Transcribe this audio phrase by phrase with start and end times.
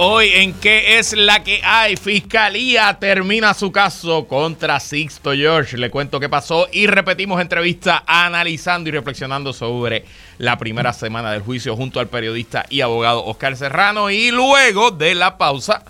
[0.00, 5.76] Hoy en qué es la que hay, Fiscalía termina su caso contra Sixto George.
[5.76, 10.04] Le cuento qué pasó y repetimos entrevista analizando y reflexionando sobre
[10.38, 14.08] la primera semana del juicio junto al periodista y abogado Oscar Serrano.
[14.08, 15.82] Y luego de la pausa,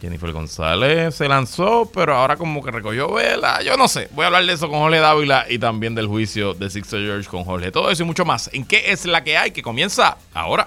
[0.00, 3.62] Jennifer González se lanzó, pero ahora como que recogió vela.
[3.62, 4.08] Yo no sé.
[4.10, 7.28] Voy a hablar de eso con Jorge Dávila y también del juicio de Sixto George
[7.28, 7.70] con Jorge.
[7.70, 8.50] Todo eso y mucho más.
[8.52, 9.52] ¿En qué es la que hay?
[9.52, 10.66] Que comienza ahora.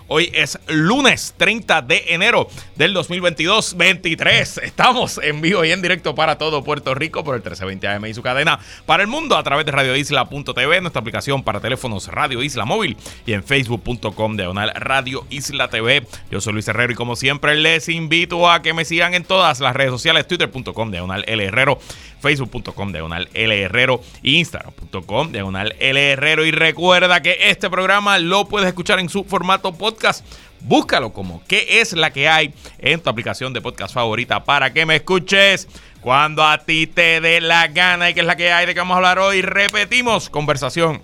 [0.13, 4.57] Hoy es lunes 30 de enero del 2022, 23.
[4.57, 8.13] Estamos en vivo y en directo para todo Puerto Rico por el 1320 AM y
[8.13, 12.65] su cadena para el mundo a través de radioisla.tv, nuestra aplicación para teléfonos Radio Isla
[12.65, 16.05] Móvil y en facebook.com diagonal Radio Isla TV.
[16.29, 19.61] Yo soy Luis Herrero y como siempre les invito a que me sigan en todas
[19.61, 21.79] las redes sociales, twitter.com diagonal L Herrero,
[22.21, 26.45] facebook.com diagonal L Herrero instagram.com diagonal L Herrero.
[26.45, 30.25] Y recuerda que este programa lo puedes escuchar en su formato podcast
[30.63, 34.85] Búscalo como qué es la que hay en tu aplicación de podcast favorita para que
[34.85, 35.67] me escuches
[36.01, 38.79] cuando a ti te dé la gana y qué es la que hay de que
[38.79, 39.41] vamos a hablar hoy.
[39.41, 41.01] Repetimos conversación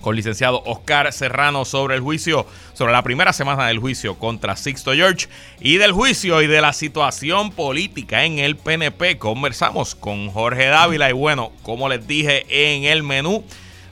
[0.00, 4.92] con licenciado Oscar Serrano sobre el juicio, sobre la primera semana del juicio contra Sixto
[4.92, 5.28] George
[5.60, 9.18] y del juicio y de la situación política en el PNP.
[9.18, 13.44] Conversamos con Jorge Dávila y bueno, como les dije en el menú,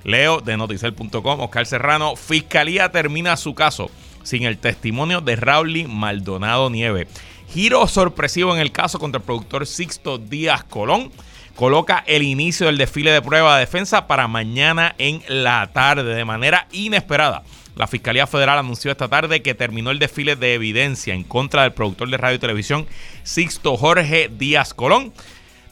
[0.04, 3.90] Leo de noticel.com, Oscar Serrano, Fiscalía termina su caso
[4.22, 7.08] sin el testimonio de Raúl Maldonado Nieve.
[7.52, 11.12] Giro sorpresivo en el caso contra el productor Sixto Díaz Colón.
[11.56, 16.24] Coloca el inicio del desfile de prueba de defensa para mañana en la tarde de
[16.24, 17.42] manera inesperada.
[17.76, 21.72] La Fiscalía Federal anunció esta tarde que terminó el desfile de evidencia en contra del
[21.72, 22.86] productor de radio y televisión
[23.22, 25.12] Sixto Jorge Díaz Colón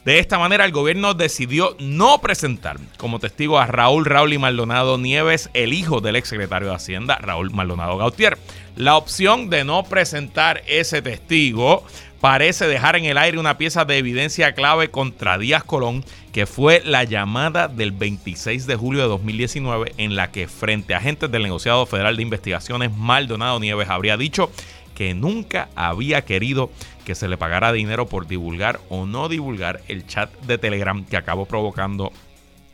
[0.05, 4.99] de esta manera, el gobierno decidió no presentar como testigo a Raúl Raúl y Maldonado
[4.99, 8.37] Nieves, el hijo del exsecretario de Hacienda, Raúl Maldonado Gautier.
[8.75, 11.83] La opción de no presentar ese testigo
[12.25, 16.03] parece dejar en el aire una pieza de evidencia clave contra Díaz Colón,
[16.33, 20.97] que fue la llamada del 26 de julio de 2019 en la que frente a
[20.97, 24.49] agentes del negociado federal de investigaciones Maldonado Nieves habría dicho
[24.95, 26.71] que nunca había querido
[27.05, 31.17] que se le pagara dinero por divulgar o no divulgar el chat de Telegram que
[31.17, 32.11] acabó provocando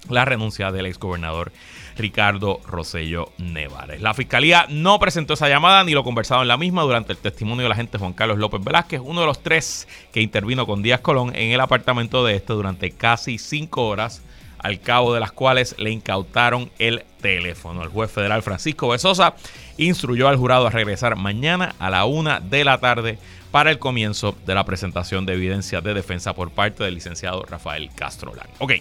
[0.07, 1.51] la renuncia del exgobernador
[1.97, 4.01] Ricardo Rosello Nevares.
[4.01, 7.63] La fiscalía no presentó esa llamada ni lo conversado en la misma durante el testimonio
[7.63, 11.35] del agente Juan Carlos López Velázquez, uno de los tres que intervino con Díaz Colón
[11.35, 14.21] en el apartamento de este durante casi cinco horas
[14.61, 17.83] al cabo de las cuales le incautaron el teléfono.
[17.83, 19.35] El juez federal Francisco Besosa
[19.77, 23.17] instruyó al jurado a regresar mañana a la una de la tarde
[23.51, 27.89] para el comienzo de la presentación de evidencia de defensa por parte del licenciado Rafael
[27.93, 28.49] Castro Lang.
[28.59, 28.73] Ok,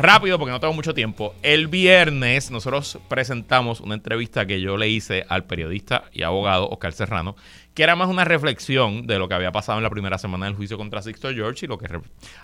[0.00, 1.34] rápido porque no tengo mucho tiempo.
[1.42, 6.92] El viernes nosotros presentamos una entrevista que yo le hice al periodista y abogado Oscar
[6.92, 7.36] Serrano,
[7.74, 10.54] que era más una reflexión de lo que había pasado en la primera semana del
[10.54, 11.86] juicio contra Sixto George y lo que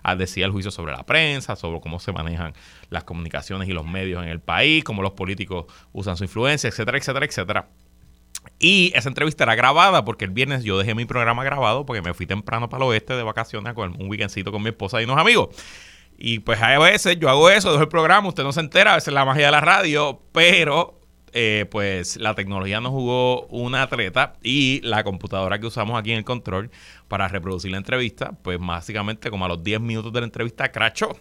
[0.02, 2.52] ah, decía el juicio sobre la prensa, sobre cómo se manejan
[2.90, 6.98] las comunicaciones y los medios en el país, cómo los políticos usan su influencia, etcétera,
[6.98, 7.68] etcétera, etcétera.
[8.58, 12.14] Y esa entrevista era grabada porque el viernes yo dejé mi programa grabado porque me
[12.14, 15.18] fui temprano para el oeste de vacaciones con un weekendcito con mi esposa y unos
[15.18, 15.48] amigos.
[16.18, 18.94] Y pues a veces yo hago eso, dejo el programa, usted no se entera, a
[18.96, 20.98] veces la magia de la radio, pero
[21.32, 26.18] eh, pues la tecnología nos jugó una treta y la computadora que usamos aquí en
[26.18, 26.70] el control
[27.08, 31.14] para reproducir la entrevista, pues básicamente como a los 10 minutos de la entrevista crachó.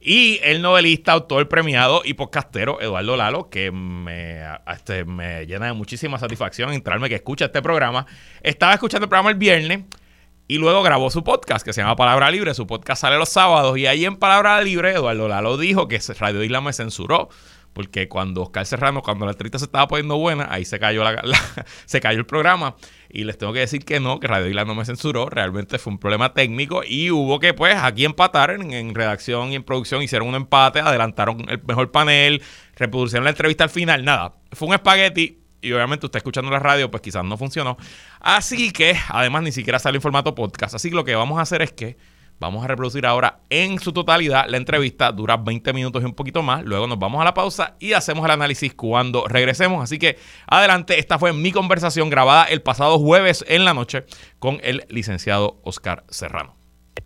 [0.00, 5.72] Y el novelista, autor premiado y podcastero Eduardo Lalo, que me, este, me llena de
[5.72, 8.06] muchísima satisfacción entrarme que escucha este programa,
[8.42, 9.84] estaba escuchando el programa el viernes
[10.48, 12.54] y luego grabó su podcast que se llama Palabra Libre.
[12.54, 16.42] Su podcast sale los sábados y ahí en Palabra Libre Eduardo Lalo dijo que Radio
[16.44, 17.28] Isla me censuró
[17.76, 21.22] porque cuando Oscar Serrano, cuando la entrevista se estaba poniendo buena, ahí se cayó, la,
[21.84, 22.74] se cayó el programa.
[23.10, 25.28] Y les tengo que decir que no, que Radio Isla no me censuró.
[25.28, 29.62] Realmente fue un problema técnico y hubo que, pues, aquí empatar en, redacción y en
[29.62, 30.02] producción.
[30.02, 32.42] Hicieron un empate, adelantaron el mejor panel,
[32.76, 34.06] reproducieron la entrevista al final.
[34.06, 35.42] Nada, fue un espagueti.
[35.66, 37.76] Y obviamente usted escuchando la radio, pues quizás no funcionó.
[38.20, 40.74] Así que, además, ni siquiera salió en formato podcast.
[40.74, 41.96] Así que lo que vamos a hacer es que
[42.38, 46.42] Vamos a reproducir ahora en su totalidad la entrevista, dura 20 minutos y un poquito
[46.42, 49.82] más, luego nos vamos a la pausa y hacemos el análisis cuando regresemos.
[49.82, 54.04] Así que adelante, esta fue mi conversación grabada el pasado jueves en la noche
[54.38, 56.56] con el licenciado Oscar Serrano.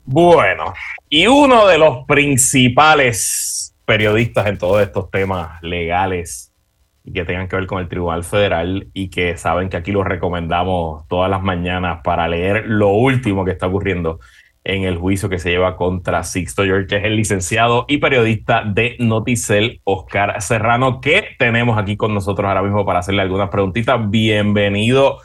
[0.05, 0.75] Bueno,
[1.09, 6.50] y uno de los principales periodistas en todos estos temas legales
[7.05, 10.05] y que tengan que ver con el Tribunal Federal y que saben que aquí los
[10.05, 14.21] recomendamos todas las mañanas para leer lo último que está ocurriendo
[14.65, 18.63] en el juicio que se lleva contra Sixto George, que es el licenciado y periodista
[18.65, 23.99] de Noticel, Oscar Serrano, que tenemos aquí con nosotros ahora mismo para hacerle algunas preguntitas.
[24.11, 25.19] Bienvenido,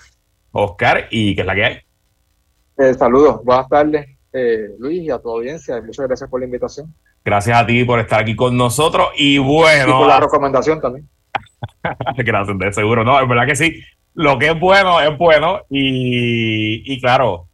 [0.51, 1.77] Oscar, y ¿qué es la que hay?
[2.77, 5.81] Eh, saludos, buenas tardes, eh, Luis, y a tu audiencia.
[5.81, 6.93] Muchas gracias por la invitación.
[7.23, 9.07] Gracias a ti por estar aquí con nosotros.
[9.17, 9.89] Y bueno.
[9.89, 11.09] Y por la recomendación también.
[12.17, 13.03] gracias, de seguro.
[13.03, 13.81] No, es verdad que sí.
[14.13, 15.61] Lo que es bueno es bueno.
[15.69, 17.47] Y, y claro,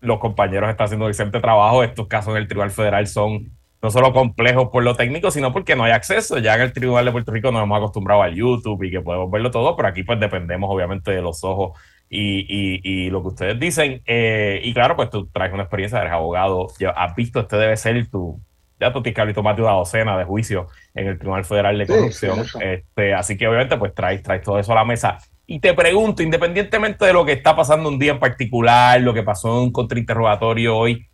[0.00, 1.82] los compañeros están haciendo un excelente trabajo.
[1.82, 3.50] Estos casos en el Tribunal Federal son
[3.84, 6.38] no solo complejos por lo técnico, sino porque no hay acceso.
[6.38, 9.30] Ya en el Tribunal de Puerto Rico nos hemos acostumbrado al YouTube y que podemos
[9.30, 11.78] verlo todo, pero aquí pues dependemos obviamente de los ojos
[12.08, 14.02] y, y, lo que ustedes dicen.
[14.06, 18.08] Eh, y claro, pues tú traes una experiencia, eres abogado, has visto, este debe ser
[18.08, 18.40] tu,
[18.80, 21.86] ya tú tienes que haber tomado una docena de juicios en el Tribunal Federal de
[21.86, 22.44] Corrupción.
[22.60, 25.18] este, así que obviamente pues traes, traes todo eso a la mesa.
[25.46, 29.22] Y te pregunto, independientemente de lo que está pasando un día en particular, lo que
[29.22, 31.06] pasó en un contrainterrogatorio hoy,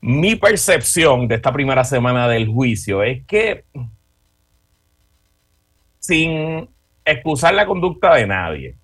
[0.00, 3.64] mi percepción de esta primera semana del juicio es que
[5.98, 6.70] sin
[7.04, 8.76] excusar la conducta de nadie,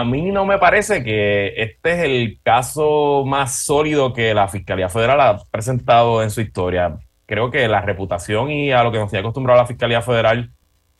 [0.00, 4.88] a mí no me parece que este es el caso más sólido que la Fiscalía
[4.88, 6.98] Federal ha presentado en su historia.
[7.26, 10.50] Creo que la reputación y a lo que nos tiene acostumbrado la Fiscalía Federal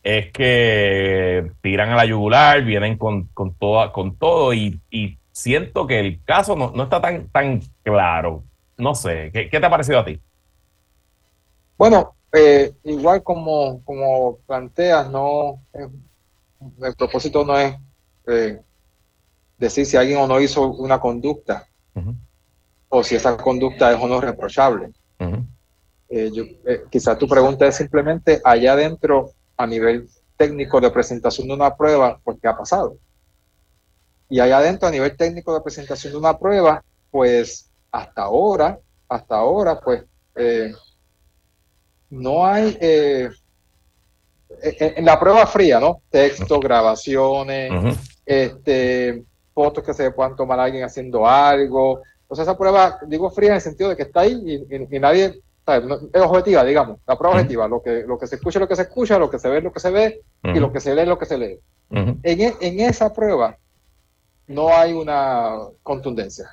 [0.02, 4.80] es que tiran a la yugular, vienen con, con, con todo y,
[5.32, 8.44] siento que el caso no, está tan, tan claro.
[8.76, 10.20] No sé, ¿qué, te ha parecido a ti?
[11.78, 15.60] Bueno, eh, igual como, como planteas, no
[16.82, 17.74] el propósito no es
[18.26, 18.60] eh,
[19.62, 21.68] decir si alguien o no hizo una conducta
[22.88, 24.90] o si esa conducta es o no reprochable.
[26.08, 31.76] Eh, quizás tu pregunta es simplemente allá adentro a nivel técnico de presentación de una
[31.76, 32.96] prueba, pues ¿qué ha pasado?
[34.28, 38.78] Y allá adentro, a nivel técnico de presentación de una prueba, pues hasta ahora,
[39.08, 40.04] hasta ahora, pues
[40.34, 40.72] eh,
[42.10, 43.30] no hay eh,
[44.60, 46.02] en la prueba fría, ¿no?
[46.10, 49.24] Texto, grabaciones, este,
[49.54, 52.02] fotos que se puedan tomar a alguien haciendo algo.
[52.28, 55.43] O sea, esa prueba, digo fría en el sentido de que está ahí y nadie
[55.66, 58.76] es objetiva, digamos, la prueba objetiva, lo que, lo que se escucha es lo que
[58.76, 60.94] se escucha, lo que se ve es lo que se ve y lo que se
[60.94, 61.58] lee es lo que se lee.
[61.90, 63.56] en, e, en, esa prueba
[64.49, 66.48] no hay una contundencia,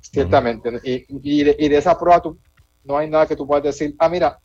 [0.00, 0.80] ciertamente.
[0.84, 2.38] Y, y, de, esa prueba tú,
[2.84, 4.38] no hay nada que tú puedas decir, ah, mira,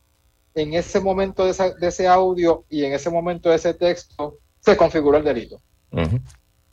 [0.56, 4.40] en ese momento de, esa, de ese audio y en ese momento de ese texto
[4.60, 5.62] se configuró el delito.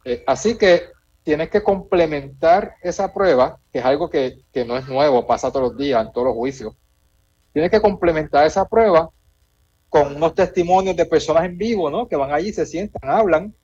[0.04, 0.84] Eh, así que
[1.28, 5.76] tienes que complementar esa prueba, que es algo que, no es nuevo, pasa todos los
[5.76, 6.74] días en todos los juicios
[7.52, 9.10] Tienes que complementar esa prueba
[9.90, 12.08] con unos testimonios de personas en vivo, ¿no?
[12.08, 13.54] Que van allí, se sientan, hablan,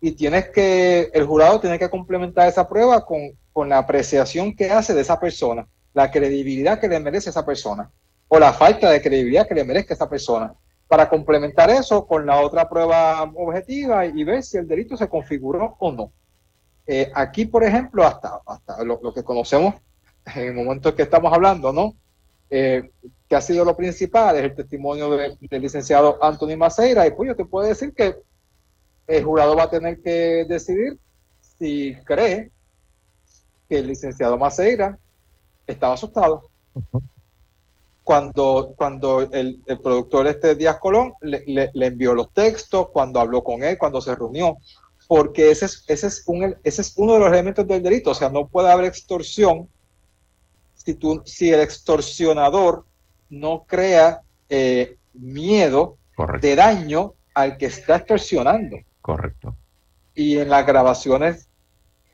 [0.00, 4.70] y tienes que, el jurado tiene que complementar esa prueba con, con la apreciación que
[4.70, 7.90] hace de esa persona, la credibilidad que le merece esa persona,
[8.28, 10.54] o la falta de credibilidad que le merezca esa persona,
[10.86, 15.74] para complementar eso con la otra prueba objetiva y ver si el delito se configuró
[15.80, 16.12] o no.
[16.86, 19.74] Eh, aquí, por ejemplo, hasta, hasta lo, lo, que conocemos
[20.34, 21.94] en el momento que estamos hablando, ¿no?
[22.50, 22.90] Eh,
[23.28, 27.36] que ha sido lo principal, es el testimonio del licenciado Anthony Maceira, y pues yo
[27.36, 28.16] te puedo decir que
[29.06, 30.98] el jurado va a tener que decidir
[31.40, 32.50] si cree
[33.68, 34.98] que el licenciado Maceira
[35.66, 36.48] estaba asustado.
[38.02, 43.78] Cuando, cuando el, productor este Díaz Colón le, envió los textos, cuando habló con él,
[43.78, 44.58] cuando se reunió,
[45.06, 48.14] porque ese es, ese, es un, ese es uno de los elementos del delito, o
[48.14, 49.68] sea, no puede haber extorsión
[50.74, 52.84] si, si el extorsionador
[53.30, 55.96] no crea eh, miedo
[56.40, 58.78] de daño al que está extorsionando.
[59.00, 59.56] Correcto.
[60.14, 61.48] Y en las grabaciones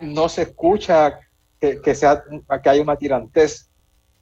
[0.00, 1.20] no se escucha
[1.60, 2.24] que, sea,
[2.62, 3.68] que hay una tirantez.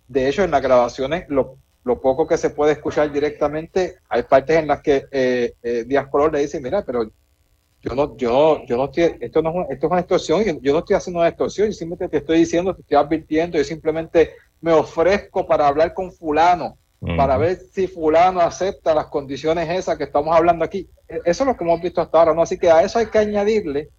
[0.08, 4.66] De hecho, en las grabaciones, lo, poco que se puede escuchar directamente, hay partes en
[4.66, 7.10] las que eh, eh, Díaz Color le dice, mira, pero
[7.80, 10.80] yo no, yo, yo no estoy, esto no es, esto es una extorsión, yo, no
[10.80, 14.72] estoy haciendo una extorsión, yo simplemente te estoy diciendo, te estoy advirtiendo, yo simplemente me
[14.72, 16.76] ofrezco para hablar con fulano,
[17.16, 20.88] para ver si fulano acepta las condiciones esas que estamos hablando aquí.
[21.08, 22.42] E, eso es lo que hemos visto hasta ahora, ¿no?
[22.42, 23.90] Así que a eso hay que añadirle,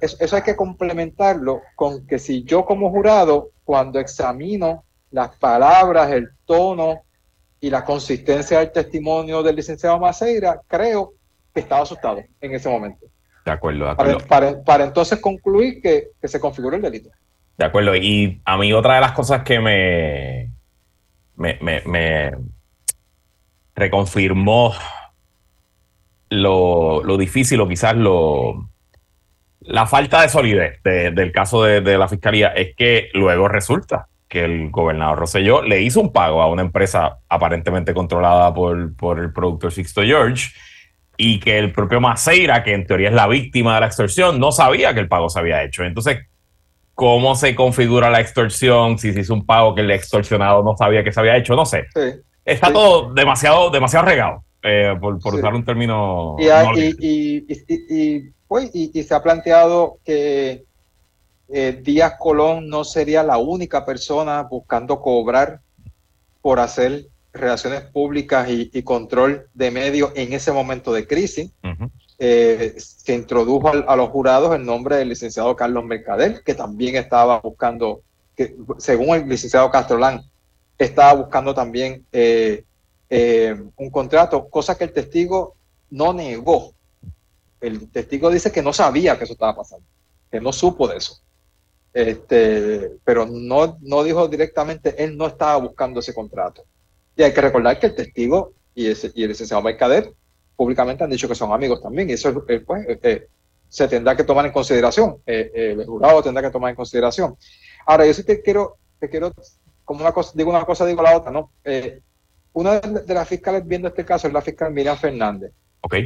[0.00, 6.30] eso hay que complementarlo con que si yo como jurado cuando examino las palabras, el
[6.46, 7.02] tono
[7.60, 11.19] y la consistencia del testimonio del licenciado Maceira, creo que
[11.54, 13.06] estaba asustado en ese momento.
[13.44, 14.18] De acuerdo, de acuerdo.
[14.26, 17.10] Para, para, entonces concluir que, que se configuró el delito.
[17.56, 17.96] De acuerdo.
[17.96, 20.50] Y a mí otra de las cosas que me,
[21.36, 22.32] me, me,
[23.74, 24.74] reconfirmó
[26.28, 28.68] lo, lo, difícil o quizás lo
[29.60, 34.44] la falta de solidez del caso de, de, la fiscalía es que luego resulta que
[34.44, 39.32] el gobernador Rosselló le hizo un pago a una empresa aparentemente controlada por, por el
[39.32, 40.50] productor Sixto George
[41.22, 44.52] y que el propio Maceira, que en teoría es la víctima de la extorsión, no
[44.52, 45.84] sabía que el pago se había hecho.
[45.84, 46.20] Entonces,
[46.94, 48.98] ¿cómo se configura la extorsión?
[48.98, 51.66] Si se hizo un pago que el extorsionado no sabía que se había hecho, no
[51.66, 51.84] sé.
[52.42, 56.36] Está todo demasiado, demasiado regado, eh, por, usar un término.
[56.38, 60.64] Y, pues, y, se ha planteado que
[61.52, 65.60] eh, Díaz Colón no sería la única persona buscando cobrar
[66.40, 71.50] por hacer relaciones públicas y, control de medios en ese momento de crisis.
[72.18, 77.40] Eh, se introdujo a, los jurados el nombre del licenciado Carlos Mercader, que también estaba
[77.40, 78.02] buscando,
[78.36, 80.22] que según el licenciado Castrolán,
[80.76, 82.64] estaba buscando también eh,
[83.76, 85.54] un contrato, cosa que el testigo
[85.90, 86.72] no negó.
[87.60, 89.86] El testigo dice que no sabía que eso estaba pasando,
[90.30, 91.20] que no supo de eso
[91.92, 96.64] este, pero no, no dijo directamente, él no estaba buscando ese contrato.
[97.20, 100.10] Y hay que recordar que el testigo y, ese, y el licenciado Mercader
[100.56, 103.26] públicamente han dicho que son amigos también, y eso eh, pues, eh, eh,
[103.68, 107.36] se tendrá que tomar en consideración, el jurado tendrá que tomar en consideración.
[107.84, 109.34] Ahora, yo sí te quiero, te quiero,
[109.84, 111.50] como una cosa, digo una cosa, digo la otra, ¿no?
[112.54, 115.52] una de, las fiscales viendo este caso es la fiscal Miriam Fernández.
[115.82, 115.96] Ok.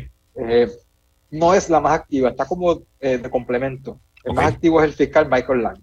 [1.30, 4.00] no es la más activa, está como de complemento.
[4.24, 5.78] El más activo es el fiscal Michael Lang.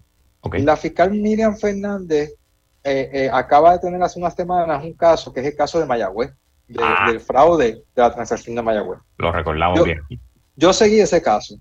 [0.52, 2.34] Y la fiscal Miriam Fernández
[2.84, 5.86] eh, eh, acaba de tener hace unas semanas un caso, que es el caso de
[5.86, 6.32] Mayagüez,
[6.78, 7.06] ah.
[7.06, 8.98] del fraude de la transacción de Mayagüez.
[9.18, 10.00] Lo recordamos bien.
[10.56, 11.56] Yo seguí ese caso.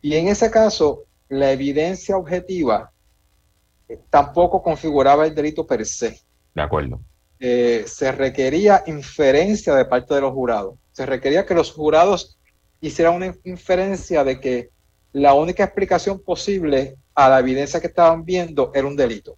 [0.00, 2.92] Y en ese caso, la evidencia objetiva
[3.88, 6.20] eh, tampoco configuraba el delito per se.
[6.54, 7.00] De acuerdo.
[7.38, 10.76] se requería inferencia de parte de los jurados.
[10.92, 12.38] Se requería que los jurados
[12.80, 14.70] hicieran una inferencia de que
[15.12, 19.36] la única explicación posible a la evidencia que estaban viendo era un delito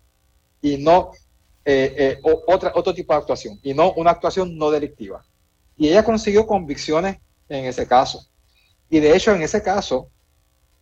[0.61, 1.13] y no
[1.65, 5.25] eh, eh, otra, otro tipo de actuación y no una actuación no delictiva.
[5.77, 8.27] Y ella consiguió convicciones en ese caso.
[8.91, 10.09] Y de hecho, en ese caso,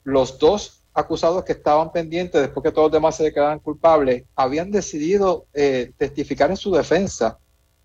[0.05, 4.71] los dos acusados que estaban pendientes después que todos los demás se declararan culpables, habían
[4.71, 7.39] decidido eh, testificar en su defensa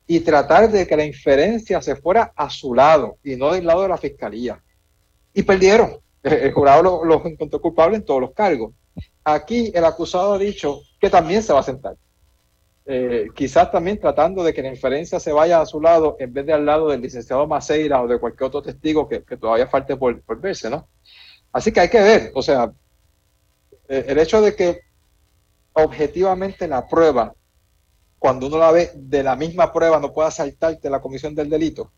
[0.07, 3.81] y tratar de que la inferencia se fuera a su lado y no del lado
[3.81, 4.63] de la fiscalía.
[5.33, 8.73] Y perdieron el jurado los encontró culpables en todos los cargos.
[9.23, 11.95] Aquí el acusado ha dicho que también se va a sentar.
[12.85, 16.45] Eh, quizás también tratando de que la inferencia se vaya a su lado en vez
[16.47, 20.23] de al lado del licenciado Maceira o de cualquier otro testigo que, todavía falte por,
[20.39, 20.87] verse, ¿no?
[21.51, 22.71] Así que hay que ver, o sea,
[23.87, 24.79] eh, el hecho de que
[25.73, 27.35] objetivamente la prueba,
[28.17, 31.91] cuando uno la ve de la misma prueba, no pueda saltarte la comisión del delito,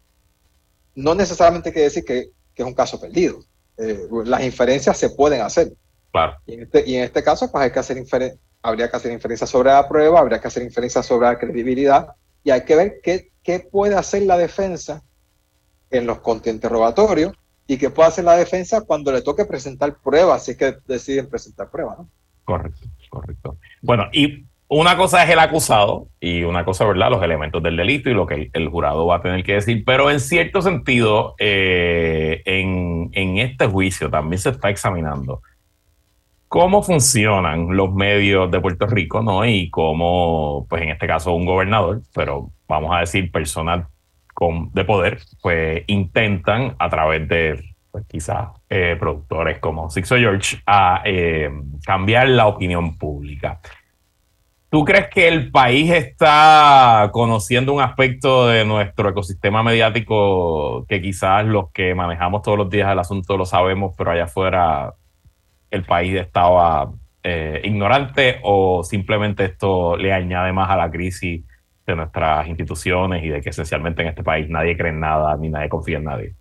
[0.95, 3.39] no necesariamente quiere decir que es un caso perdido.
[3.77, 5.73] Eh, las inferencias se pueden hacer.
[6.13, 6.37] Claro.
[6.45, 7.97] Y en este, y en este caso, pues hay que hacer
[8.61, 12.09] habría que hacer inferencias sobre la prueba, habría que hacer inferencias sobre la credibilidad
[12.45, 15.03] y hay que ver qué, qué puede hacer la defensa
[15.91, 17.33] en los contrainterrogatorios
[17.67, 21.29] y qué puede hacer la defensa cuando le toque presentar pruebas, si es que deciden
[21.29, 22.09] presentar pruebas, ¿no?
[22.45, 23.57] Correcto, correcto.
[23.81, 27.09] Bueno, y una cosa es el acusado y una cosa, ¿verdad?
[27.09, 29.83] Los elementos del delito y lo que el, jurado va a tener que decir.
[29.85, 35.41] Pero en cierto sentido, eh, en, en, este juicio también se está examinando
[36.53, 39.43] cómo funcionan los medios de Puerto Rico, ¿no?
[39.43, 43.87] Y cómo, pues en este caso, un gobernador, pero vamos a decir personal
[44.35, 50.57] con, de poder, pues intentan a través de pues quizás eh, productores como Sixo George
[50.67, 51.49] a eh,
[51.83, 53.59] cambiar la opinión pública.
[54.69, 61.45] ¿Tú crees que el país está conociendo un aspecto de nuestro ecosistema mediático que quizás
[61.45, 64.93] los que manejamos todos los días el asunto lo sabemos, pero allá afuera
[65.73, 66.91] el país estaba
[67.23, 71.43] eh, ignorante o simplemente esto le añade más a la crisis
[71.85, 75.49] de nuestras instituciones y de que esencialmente en este país nadie cree en nada ni
[75.49, 76.35] nadie confía en nadie?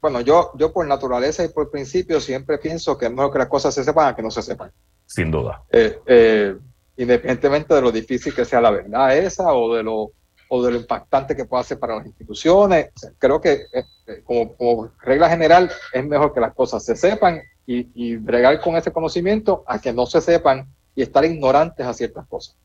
[0.00, 3.48] Bueno, yo, yo por naturaleza y por principio siempre pienso que es mejor que las
[3.48, 4.70] cosas se sepan a que no se sepan.
[5.06, 5.62] Sin duda.
[5.72, 6.54] Eh, eh,
[6.98, 10.12] independientemente de lo difícil que sea la verdad esa o de lo,
[10.48, 12.90] o de lo impactante que pueda ser para las instituciones.
[13.18, 18.16] Creo que eh, eh, como, regla general es mejor que las cosas se sepan y,
[18.16, 22.56] bregar con ese conocimiento a que no se sepan y estar ignorantes a ciertas cosas.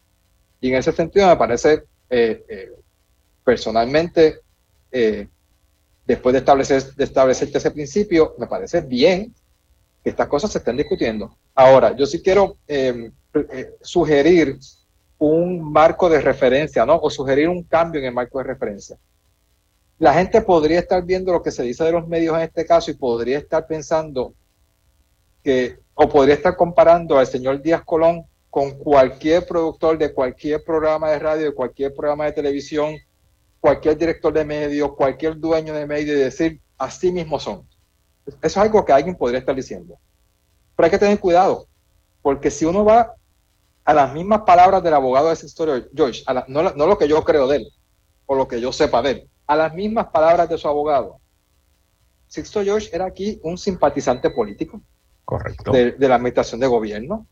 [0.62, 2.72] Y en ese sentido me parece, eh, eh,
[3.44, 4.42] personalmente,
[4.92, 5.28] eh,
[6.06, 9.34] después de establecer, de establecer ese principio, me parece bien
[10.04, 11.36] que estas cosas se estén discutiendo.
[11.56, 12.58] Ahora, yo sí quiero
[13.82, 14.58] sugerir
[15.18, 16.98] un marco de referencia, ¿no?
[16.98, 18.98] O sugerir un cambio en el marco de referencia.
[19.98, 22.90] La gente podría estar viendo lo que se dice de los medios en este caso
[22.90, 24.34] y podría estar pensando
[25.44, 31.12] que, o podría estar comparando al señor Díaz Colón con cualquier productor de cualquier programa
[31.12, 32.96] de radio, de cualquier programa de televisión,
[33.60, 37.68] cualquier director de medios, cualquier dueño de medios y decir, así mismo son.
[38.26, 39.98] Eso es algo que alguien podría estar diciendo.
[40.76, 41.68] Pero hay que tener cuidado,
[42.22, 43.14] porque si uno va
[43.84, 47.24] a las mismas palabras del abogado de esa historia, George, no, no lo que yo
[47.24, 47.68] creo de él,
[48.26, 51.20] o lo que yo sepa de él, a las mismas palabras de su abogado.
[52.28, 54.80] Sixto George era aquí un simpatizante político.
[55.30, 55.72] Correcto.
[55.72, 57.28] De, de, la administración de gobierno.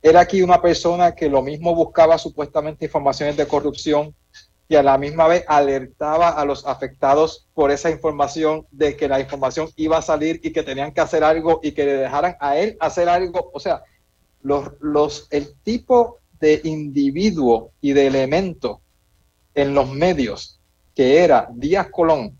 [0.00, 4.14] Era aquí una persona que lo mismo buscaba supuestamente informaciones de corrupción
[4.66, 9.20] y a la misma vez alertaba a los afectados por esa información de que la
[9.20, 12.56] información iba a salir y que tenían que hacer algo y que le dejaran a
[12.56, 13.50] él hacer algo.
[13.52, 13.82] O sea,
[14.40, 18.80] los, los, el tipo de individuo y de elemento
[19.54, 20.62] en los medios
[20.94, 22.38] que era Díaz Colón,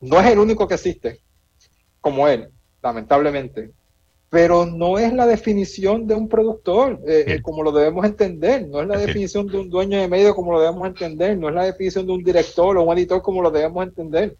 [0.00, 1.20] no es el único que existe
[2.02, 2.50] como él,
[2.82, 3.72] lamentablemente,
[4.30, 8.80] pero no es la definición de un productor eh, eh, como lo debemos entender, no
[8.80, 11.64] es la definición de un dueño de medio como lo debemos entender, no es la
[11.64, 14.36] definición de un director o un editor como lo debemos entender.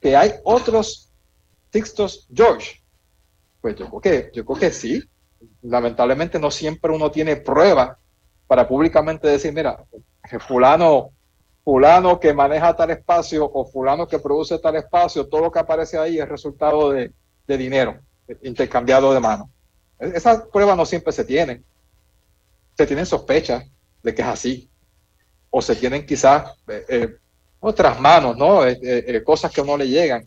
[0.00, 1.10] Que hay otros
[1.70, 2.80] textos George,
[3.60, 5.02] pues yo creo que, yo creo que sí.
[5.62, 7.98] Lamentablemente no siempre uno tiene prueba
[8.46, 9.84] para públicamente decir, mira,
[10.40, 11.10] fulano,
[11.66, 15.98] fulano que maneja tal espacio o fulano que produce tal espacio, todo lo que aparece
[15.98, 17.12] ahí es resultado de,
[17.48, 17.98] dinero
[18.42, 19.50] intercambiado de mano.
[19.98, 21.64] E-, Esas pruebas no siempre se tienen.
[22.78, 23.64] Se tienen sospechas
[24.00, 24.70] de que es así.
[25.50, 27.16] O se tienen quizás eh, eh,
[27.58, 28.64] otras manos, ¿no?
[28.64, 30.24] Eh, cosas que no le llegan.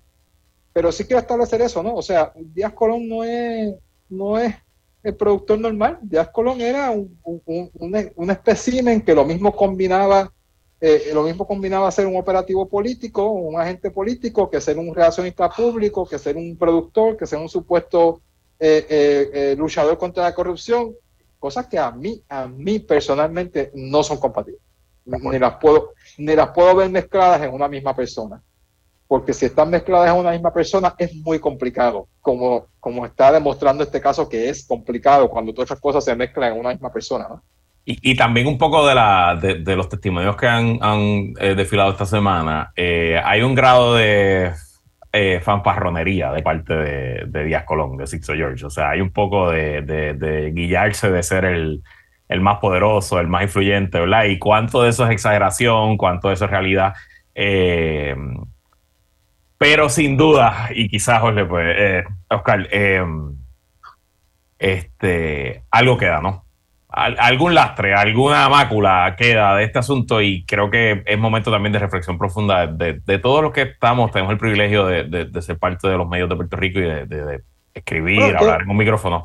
[0.74, 1.96] Pero sí quiero establecer eso, ¿no?
[1.96, 3.76] O sea, Díaz Colón no es,
[4.10, 4.54] no es
[5.04, 6.00] el productor normal.
[6.02, 10.34] Díaz Colón era un, un, un, espécimen que lo mismo combinaba,
[10.82, 15.50] eh, lo mismo combinaba ser un operativo político, un agente político, que ser un relacionista
[15.50, 18.22] público, que ser un productor, que ser un supuesto
[18.60, 20.96] eh, eh, luchador contra la corrupción,
[21.38, 24.62] cosas que a mí, a mí personalmente no son compatibles.
[25.06, 28.42] Ni las puedo, ni las puedo ver mezcladas en una misma persona
[29.10, 33.84] porque si están mezcladas en una misma persona es muy complicado, como, como está demostrando
[33.84, 37.28] este caso que es complicado cuando todas estas cosas se mezclan en una misma persona.
[37.28, 37.44] ¿no?
[37.92, 42.06] Y, también un poco de, la, de, los testimonios que han, han eh, desfilado esta
[42.06, 44.52] semana, eh, hay un grado de
[45.12, 48.64] eh, fanfarronería de parte de, de, Díaz Colón, de Sixto George.
[48.64, 51.82] O sea, hay un poco de, de guillarse de ser el,
[52.28, 54.26] el, más poderoso, el más influyente, ¿verdad?
[54.26, 56.94] Y cuánto de eso es exageración, cuánto de eso es realidad.
[57.34, 58.16] Eh,
[59.58, 62.70] pero sin duda, y quizás, Jorge, pues, eh, Oscar,
[64.60, 66.49] este, algo queda, ¿no?
[66.90, 71.80] Algún lastre, alguna mácula queda de este asunto y creo que es momento también de
[71.80, 75.98] reflexión profunda de, de todos los que estamos, tenemos el privilegio de, ser parte de
[75.98, 77.42] los medios de Puerto Rico y de,
[77.76, 79.24] escribir, hablar en un micrófono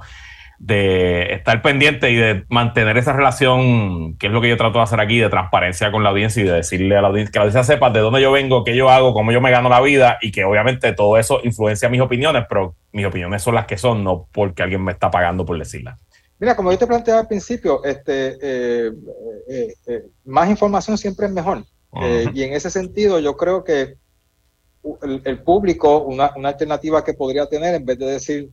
[0.58, 4.84] de estar pendiente y de mantener esa relación, que es lo que yo trato de
[4.84, 7.44] hacer aquí, de transparencia con la audiencia y de decirle a la audiencia, que la
[7.44, 10.18] audiencia sepa de dónde yo vengo, qué yo hago, cómo yo me gano la vida
[10.20, 14.04] y que obviamente todo eso influencia mis opiniones, pero mis opiniones son las que son,
[14.04, 15.98] no porque alguien me está pagando por decirlas.
[16.44, 18.92] Mira, como yo te planteaba al principio, este, eh,
[19.48, 21.64] eh, eh, más información siempre es mejor.
[22.34, 23.96] y en ese sentido, yo creo que
[25.24, 28.50] el, público, una, una, alternativa que podría tener, en vez de decir,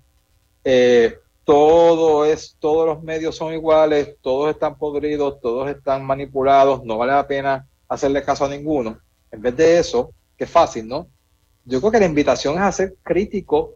[1.43, 7.12] todo es, todos los medios son iguales, todos están podridos, todos están manipulados, no vale
[7.12, 8.99] la pena hacerle caso a ninguno.
[9.34, 11.08] En vez de eso, que es fácil, ¿no?
[11.65, 13.75] Yo creo que la invitación es a ser crítico,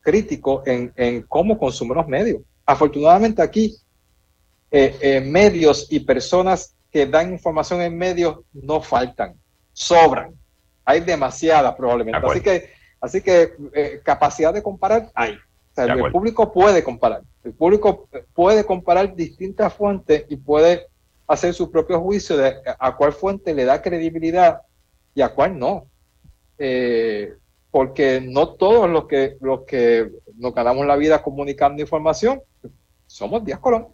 [0.00, 2.42] crítico en, en cómo consumen los medios.
[2.66, 3.76] Afortunadamente aquí,
[4.70, 9.34] eh, eh, medios y personas que dan información en medios no faltan,
[9.72, 10.34] sobran.
[10.84, 12.26] Hay demasiada probablemente.
[12.26, 15.38] así que, así que eh, capacidad de comparar hay
[15.76, 17.22] el público puede comparar.
[17.42, 20.86] El público puede comparar distintas fuentes y puede
[21.26, 24.60] hacer su propio juicio de a cuál fuente le da credibilidad
[25.14, 25.86] y a cuál no.
[26.58, 27.34] Eh,
[27.74, 32.40] porque no todos los que, los que nos ganamos la vida comunicando información
[33.04, 33.88] somos Díaz Colón.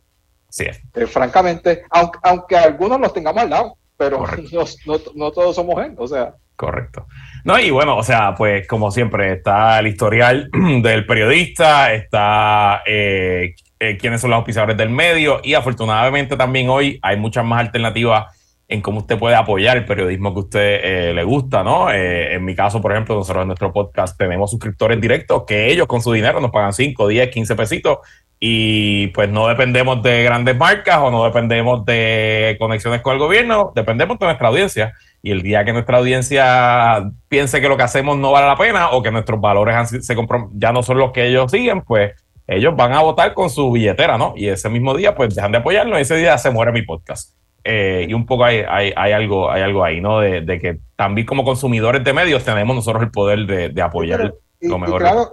[0.51, 0.66] Sí.
[0.66, 4.23] Eh, francamente, aunque, aunque algunos los tengamos al lado, pero
[4.85, 5.95] no, no, todos somos él.
[5.97, 7.07] O sea, Correcto.
[7.43, 10.51] No, y bueno, o sea, pues como siempre, está el historial
[10.83, 16.99] del periodista, está eh, eh, quiénes son los auspiciadores del medio y afortunadamente también hoy
[17.01, 18.27] hay muchas más alternativas
[18.70, 21.90] en cómo usted puede apoyar el periodismo que usted eh, le gusta, ¿no?
[21.90, 25.88] Eh, en mi caso, por ejemplo, nosotros en nuestro podcast tenemos suscriptores directos que ellos
[25.88, 27.98] con su dinero nos pagan 5, 10, 15 pesitos
[28.38, 33.72] y pues no dependemos de grandes marcas o no dependemos de conexiones con el gobierno,
[33.74, 34.94] dependemos de nuestra audiencia.
[35.20, 38.90] Y el día que nuestra audiencia piense que lo que hacemos no vale la pena
[38.90, 40.16] o que nuestros valores se
[40.52, 42.12] ya no son los que ellos siguen, pues
[42.46, 44.33] ellos van a votar con su billetera, ¿no?
[44.37, 47.39] Y ese mismo día, pues dejan de apoyarlo y ese día se muere mi podcast.
[47.62, 50.20] Eh, y un poco hay, hay, hay, algo, hay algo ahí, ¿no?
[50.20, 54.79] De, que también como consumidores de medios tenemos nosotros el poder de, de apoyar lo
[54.79, 55.01] mejor.
[55.01, 55.33] claro,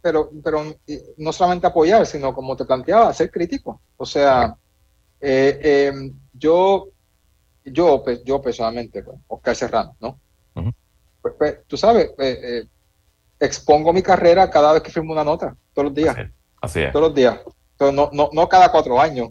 [0.00, 0.62] pero, pero
[1.18, 3.80] no solamente apoyar, sino como te planteaba, ser crítico.
[3.96, 4.56] O sea,
[5.20, 6.88] eh, em, yo
[7.66, 10.18] yo, yo personalmente, pues, Oscar Serrano, ¿no?
[11.20, 12.64] Pues, pues, tú sabes, eh, eh,
[13.40, 16.16] expongo mi carrera cada vez que firmo una nota, todos los días.
[16.62, 16.92] Así es.
[16.92, 17.40] Todos los días.
[17.80, 19.30] no, no, no cada cuatro años,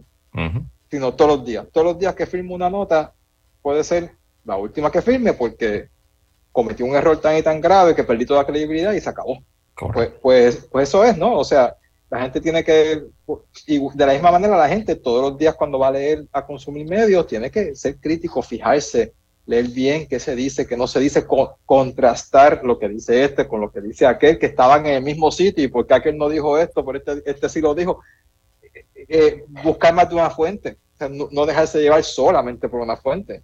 [0.90, 1.66] sino todos los días.
[1.72, 3.12] Todos los días que firmo una nota
[3.62, 4.12] puede ser
[4.44, 5.88] la última que firme porque
[6.52, 9.42] cometí un error tan y tan grave que perdí toda la credibilidad y se acabó.
[9.92, 11.38] Pues, pues, pues eso es, ¿no?
[11.38, 11.76] O sea,
[12.08, 13.04] la gente tiene que,
[13.66, 16.46] y de la misma manera la gente todos los días cuando va a leer, a
[16.46, 19.12] consumir medios, tiene que ser crítico, fijarse,
[19.44, 21.26] leer bien qué se dice, qué no se dice,
[21.64, 25.30] contrastar lo que dice este con lo que dice aquel, que estaban en el mismo
[25.30, 28.00] sitio y porque aquel no dijo esto, por este, este sí lo dijo.
[29.08, 30.78] Eh, eh, buscar más de una fuente,
[31.10, 33.42] no, dejarse llevar solamente por una fuente.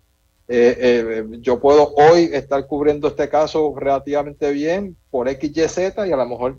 [0.49, 6.27] Eh, yo puedo hoy estar cubriendo este caso relativamente bien por X, Y, a lo
[6.27, 6.59] mejor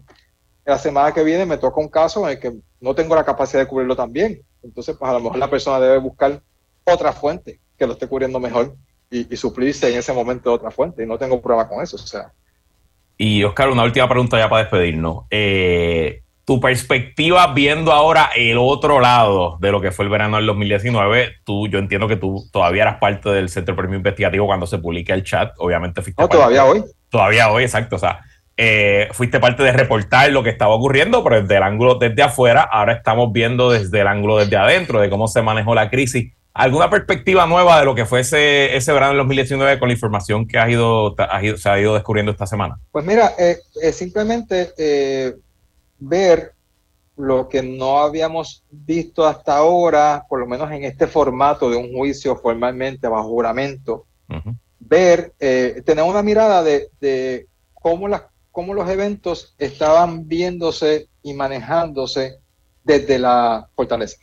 [0.66, 3.62] la semana que viene me toca un caso en el que no tengo la capacidad
[3.62, 4.42] de cubrirlo también.
[4.64, 6.42] Entonces, pues a lo mejor la persona debe buscar
[6.86, 8.76] otra fuente que lo esté cubriendo mejor
[9.10, 11.04] y, suplirse en ese momento de otra fuente.
[11.04, 11.98] Y no tengo prueba con eso.
[11.98, 12.32] O sea.
[13.18, 15.26] Y Oscar, una última pregunta ya para despedirnos.
[15.30, 20.46] Eh, tu perspectiva viendo ahora el otro lado de lo que fue el verano del
[20.48, 24.78] 2019, tú, yo entiendo que tú todavía eras parte del Centro Premio Investigativo cuando se
[24.78, 26.84] publica el chat, obviamente fuiste No, todavía hoy.
[27.10, 28.20] Todavía hoy, exacto, o sea,
[28.58, 32.62] eh, fuiste parte de reportar lo que estaba ocurriendo, pero desde el ángulo desde afuera,
[32.62, 36.34] ahora estamos viendo desde el ángulo desde adentro, de cómo se manejó la crisis.
[36.54, 40.48] ¿Alguna perspectiva nueva de lo que fue ese, ese verano del 2019 con la información
[40.48, 41.16] que has ido,
[41.58, 42.78] se ha ido descubriendo esta semana?
[42.92, 44.70] Pues mira, eh, eh, simplemente
[46.00, 46.54] ver
[47.16, 51.94] lo que no habíamos visto hasta ahora, por lo menos en este formato de un
[51.94, 54.06] juicio formalmente bajo juramento,
[54.80, 62.38] ver, tener una mirada de, de cómo las cómo los eventos estaban viéndose y manejándose
[62.84, 64.18] desde la fortaleza,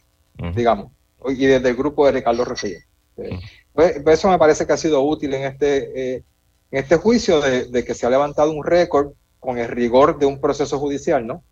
[0.54, 0.92] digamos,
[1.26, 2.78] y desde el grupo de Ricardo Refilla.
[3.16, 6.24] Pues, pues, eso me parece que ha sido útil en este, eh,
[6.70, 10.40] en este juicio de, que se ha levantado un récord con el rigor de un
[10.40, 11.42] proceso judicial, ¿no?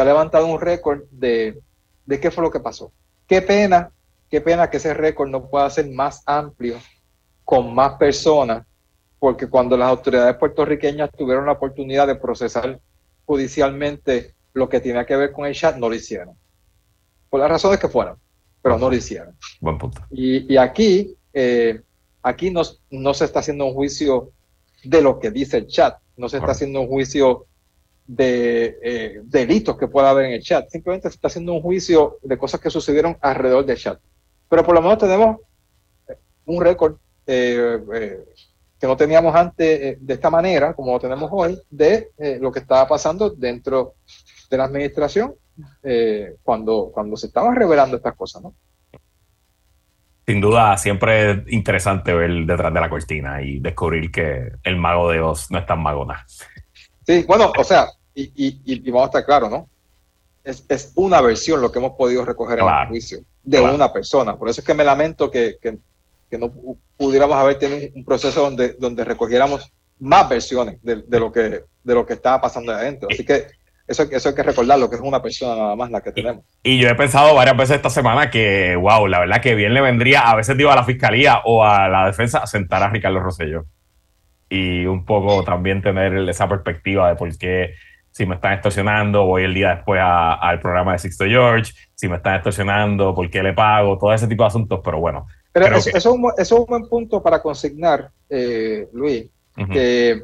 [0.00, 1.60] Se ha levantado un récord de,
[2.06, 2.90] de qué fue lo que pasó.
[3.26, 3.92] Qué pena,
[4.30, 6.78] qué pena que ese récord no pueda ser más amplio,
[7.44, 8.64] con más personas,
[9.18, 12.80] porque cuando las autoridades puertorriqueñas tuvieron la oportunidad de procesar
[13.26, 16.34] judicialmente lo que tenía que ver con el chat, no lo hicieron.
[17.28, 18.16] Por las razones que fueran,
[18.62, 19.36] pero no lo hicieron.
[19.60, 20.00] Buen punto.
[20.10, 21.82] Y, aquí, eh,
[22.22, 24.32] aquí no, no, se está haciendo un juicio
[24.82, 27.48] de lo que dice el chat, no se está haciendo un juicio
[28.10, 32.18] de eh, delitos que pueda haber en el chat, simplemente se está haciendo un juicio
[32.22, 34.00] de cosas que sucedieron alrededor del chat.
[34.48, 35.36] Pero por lo menos tenemos
[36.44, 36.96] un récord
[37.26, 37.78] eh,
[38.80, 42.50] que no teníamos antes eh, de esta manera, como lo tenemos hoy, de eh, lo
[42.50, 43.94] que estaba pasando dentro
[44.50, 45.34] de la administración
[45.84, 48.54] eh, cuando, cuando se estaban revelando estas cosas, ¿no?
[50.26, 55.10] Sin duda, siempre es interesante ver detrás de la cortina y descubrir que el mago
[55.10, 56.24] de Oz no es tan mago nada.
[57.06, 57.88] Sí, bueno, o sea,
[58.34, 59.68] y, y, vamos a estar claros, ¿no?
[60.42, 64.36] Es, es, una versión lo que hemos podido recoger en el juicio de una persona.
[64.36, 65.78] Por eso es que me lamento que, que,
[66.30, 66.52] que no
[66.96, 71.40] pudiéramos haber tenido un proceso donde, donde recogiéramos más versiones de, lo que,
[71.82, 73.08] de lo que estaba pasando ahí adentro.
[73.10, 73.46] Así que
[73.86, 76.44] eso, eso hay que recordarlo, que es una persona nada más la que tenemos.
[76.62, 79.80] Y, yo he pensado varias veces esta semana que, wow, la verdad que bien le
[79.80, 83.20] vendría a veces digo a la fiscalía o a la defensa a sentar a Ricardo
[83.20, 83.64] Rosselló.
[84.48, 87.74] Y un poco también tener esa perspectiva de por qué
[88.10, 92.16] si me están extorsionando, voy el día después al programa de Sixto George, si me
[92.16, 95.90] están extorsionando, por qué le pago, todo ese tipo de asuntos, pero bueno, pero eso,
[96.36, 99.26] es un, buen punto para consignar, eh, Luis,
[99.72, 100.22] que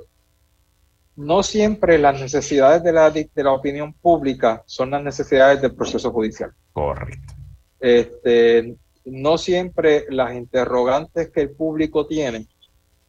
[1.17, 6.13] no siempre las necesidades de la, de la opinión pública son las necesidades del proceso
[6.13, 6.53] judicial.
[6.73, 7.35] Correcto.
[7.81, 12.47] Este, no siempre las interrogantes que el público tiene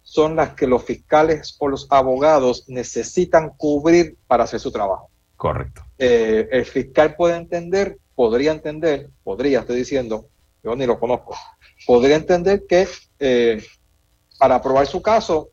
[0.08, 5.10] son las que los fiscales o los abogados necesitan cubrir para hacer su trabajo.
[5.36, 5.84] Correcto.
[5.98, 10.26] Eh, el fiscal puede entender podría entender, podría, estoy diciendo,
[10.64, 11.36] yo ni lo conozco,
[11.86, 12.88] podría entender que
[13.20, 13.64] eh,
[14.40, 15.50] para probar su caso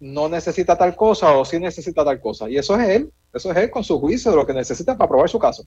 [0.00, 2.50] no necesita tal cosa o sí necesita tal cosa.
[2.50, 5.08] Y eso es él, eso es él con su juicio de lo que necesita para
[5.08, 5.64] probar su caso.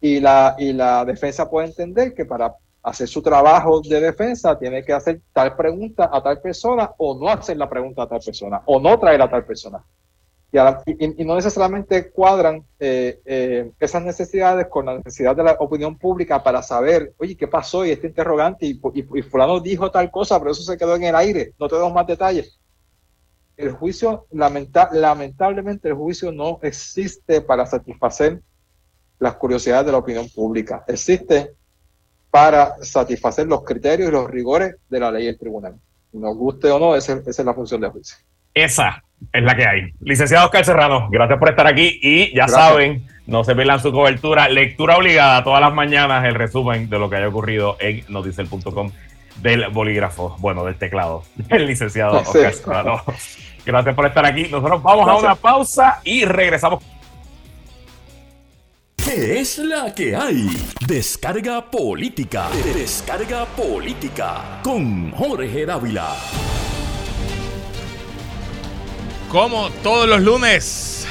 [0.00, 4.84] y, la, y la defensa puede entender que para hacer su trabajo de defensa tiene
[4.84, 8.62] que hacer tal pregunta a tal persona o no hacer la pregunta a tal persona
[8.66, 9.84] o no traer a tal persona.
[10.50, 16.42] Y, no necesariamente cuadran eh, eh, esas necesidades con la necesidad de la opinión pública
[16.42, 17.84] para saber, oye, ¿qué pasó?
[17.84, 21.52] Y este interrogante, y, fulano dijo tal cosa, pero eso se quedó en el aire,
[21.58, 22.58] no te doy más detalles.
[23.58, 28.40] El juicio, lamenta, lamentablemente, el juicio no existe para satisfacer
[29.18, 30.82] las curiosidades de la opinión pública.
[30.88, 31.56] Existe
[32.38, 35.74] para satisfacer los criterios y los rigores de la ley del tribunal.
[36.12, 38.16] Nos guste o no, esa, esa es la función del juicio.
[38.54, 39.92] Esa es la que hay.
[39.98, 44.48] Licenciado Oscar Serrano, gracias por estar aquí y ya saben, no se pierdan su cobertura,
[44.48, 48.92] lectura obligada todas las mañanas, el resumen de lo que haya ocurrido en noticel.com
[49.42, 53.02] del bolígrafo, bueno, del teclado, el licenciado Oscar Serrano.
[53.66, 54.44] Gracias por estar aquí.
[54.44, 56.84] Nosotros vamos a una pausa y regresamos.
[59.08, 60.50] ¿Qué es la que hay?
[60.86, 62.50] Descarga política.
[62.74, 66.14] Descarga política con Jorge Dávila.
[69.30, 71.08] Como todos los lunes,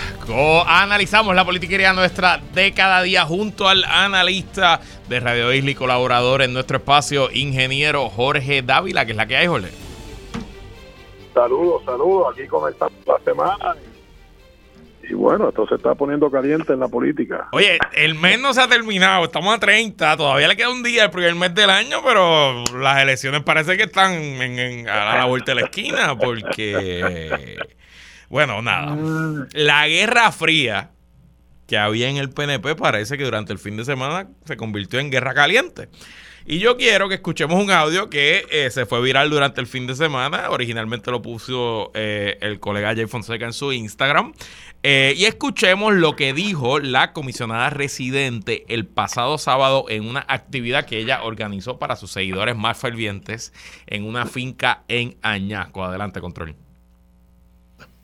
[0.68, 4.80] analizamos la politiquería nuestra de cada día junto al analista
[5.10, 9.38] de Radio Isla y colaborador en nuestro espacio, ingeniero Jorge Dávila, que es la que
[9.38, 9.72] hay, Jorge.
[11.34, 12.28] Saludos, saludos.
[12.32, 13.76] Aquí comenzamos la semana.
[15.10, 17.48] Y bueno, esto se está poniendo caliente en la política.
[17.52, 21.06] Oye, el mes no se ha terminado, estamos a 30, todavía le queda un día
[21.06, 24.12] el primer mes del año, pero las elecciones parece que están
[24.90, 27.58] a la vuelta de la esquina, porque
[28.30, 28.98] bueno, nada.
[29.54, 30.92] La Guerra Fría
[31.68, 35.12] que había en el PNP parece que durante el fin de semana se convirtió en
[35.12, 35.90] guerra caliente.
[36.50, 39.86] Y yo quiero que escuchemos un audio que eh, se fue viral durante el fin
[39.86, 40.50] de semana.
[40.50, 44.32] Originalmente lo puso eh, el colega Jay Fonseca en su Instagram.
[44.82, 50.86] Eh, y escuchemos lo que dijo la comisionada residente el pasado sábado en una actividad
[50.86, 53.52] que ella organizó para sus seguidores más fervientes
[53.86, 55.84] en una finca en Añasco.
[55.84, 56.56] Adelante, control.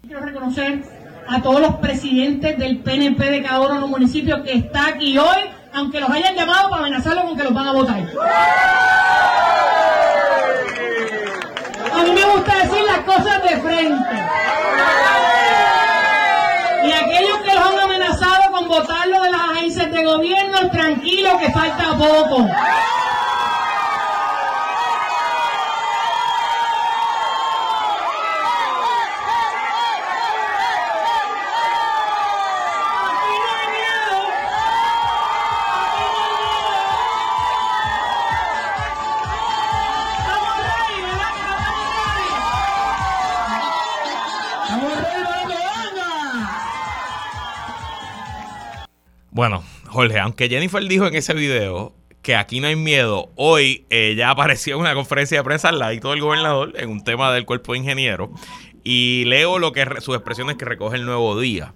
[0.05, 0.83] Quiero reconocer
[1.29, 5.17] a todos los presidentes del PNP de cada uno de los municipios que está aquí
[5.17, 8.03] hoy, aunque los hayan llamado para amenazarlos con que los van a votar.
[11.93, 14.23] A mí me gusta decir las cosas de frente.
[16.83, 21.51] Y aquellos que los han amenazado con votarlo de las agencias de gobierno, tranquilo que
[21.51, 22.47] falta poco.
[49.43, 54.29] Bueno, Jorge, aunque Jennifer dijo en ese video que aquí no hay miedo, hoy ella
[54.29, 57.73] apareció en una conferencia de prensa al lado del gobernador en un tema del cuerpo
[57.73, 58.29] de ingenieros
[58.85, 61.73] y leo lo que sus expresiones que recoge el nuevo día.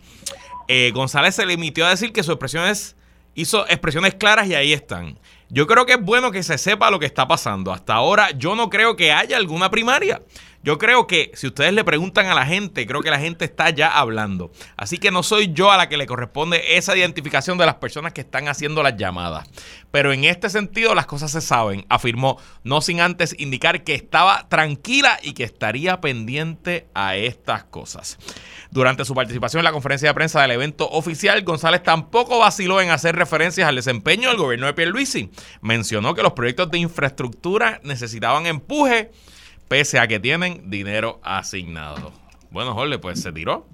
[0.70, 2.96] Eh, González se limitó a decir que sus expresiones
[3.36, 5.20] hizo expresiones claras y ahí están.
[5.50, 7.74] Yo creo que es bueno que se sepa lo que está pasando.
[7.74, 10.22] Hasta ahora yo no creo que haya alguna primaria.
[10.68, 13.70] Yo creo que si ustedes le preguntan a la gente, creo que la gente está
[13.70, 14.52] ya hablando.
[14.76, 18.12] Así que no soy yo a la que le corresponde esa identificación de las personas
[18.12, 19.48] que están haciendo las llamadas.
[19.92, 24.50] Pero en este sentido las cosas se saben, afirmó, no sin antes indicar que estaba
[24.50, 28.18] tranquila y que estaría pendiente a estas cosas.
[28.70, 32.90] Durante su participación en la conferencia de prensa del evento oficial, González tampoco vaciló en
[32.90, 35.32] hacer referencias al desempeño del gobierno de Pierluisi.
[35.62, 39.12] Mencionó que los proyectos de infraestructura necesitaban empuje
[39.68, 42.12] pese a que tienen dinero asignado.
[42.52, 43.66] Bueno, Jorge, pues se tiró.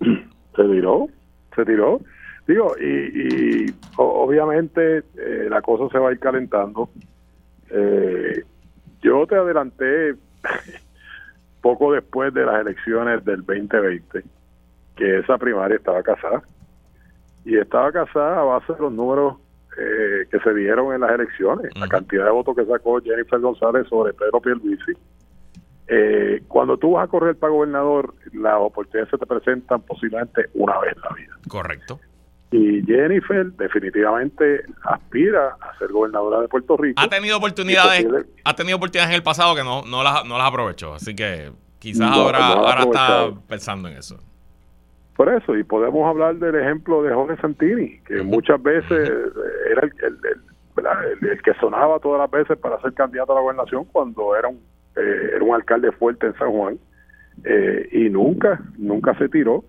[0.00, 1.08] Se tiró,
[1.54, 2.00] se tiró.
[2.46, 6.90] Digo, y, obviamente eh, la cosa se va a ir calentando.
[7.70, 8.44] Eh,
[9.02, 10.14] yo te adelanté
[11.60, 14.24] poco después de las elecciones del 2020
[14.96, 16.42] que esa primaria estaba casada.
[17.44, 19.36] Y estaba casada a base de los números
[19.76, 23.86] eh, que se dieron en las elecciones, la cantidad de votos que sacó Jennifer González
[23.88, 24.92] sobre Pedro Pierluisi.
[25.86, 30.78] Eh, cuando tú vas a correr para gobernador, las oportunidades se te presentan posiblemente una
[30.78, 31.34] vez en la vida.
[31.48, 32.00] Correcto.
[32.50, 37.00] Y Jennifer definitivamente aspira a ser gobernadora de Puerto Rico.
[37.02, 38.06] Ha tenido oportunidades,
[38.44, 41.50] ha tenido oportunidades en el pasado que no, no, las, no las aprovechó, así que
[41.80, 44.20] quizás ahora, ahora está pensando en eso.
[45.16, 49.10] Por eso, y podemos hablar del ejemplo de Jorge Santini, que muchas veces
[49.70, 53.84] era el, el, el, que sonaba todas las veces para ser candidato a la gobernación
[53.84, 54.56] cuando era un,
[54.96, 56.78] eh, era un alcalde fuerte en San Juan,
[57.44, 59.64] eh, y nunca, nunca se tiró.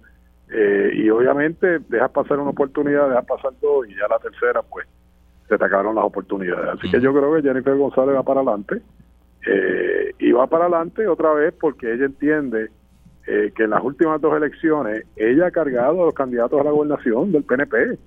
[0.51, 4.87] Eh, y obviamente dejas pasar una oportunidad, dejas pasar dos, y ya la tercera, pues
[5.47, 6.69] se te acabaron las oportunidades.
[6.69, 8.81] Así que yo creo que Jennifer González va para adelante,
[10.17, 12.71] y va para adelante otra vez porque ella entiende
[13.27, 16.71] eh, que en las últimas dos elecciones ella ha cargado a los candidatos a la
[16.71, 17.97] gobernación del PNP.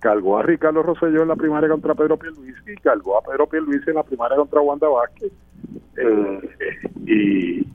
[0.00, 3.90] Cargó a Ricardo Rosselló en la primaria contra Pedro Pierluisi y cargó a Pedro Pierluisi
[3.90, 5.32] en la primaria contra Wanda Vázquez.
[5.96, 6.50] Eh,
[7.06, 7.66] y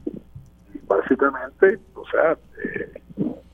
[0.88, 3.02] básicamente, o sea, eh,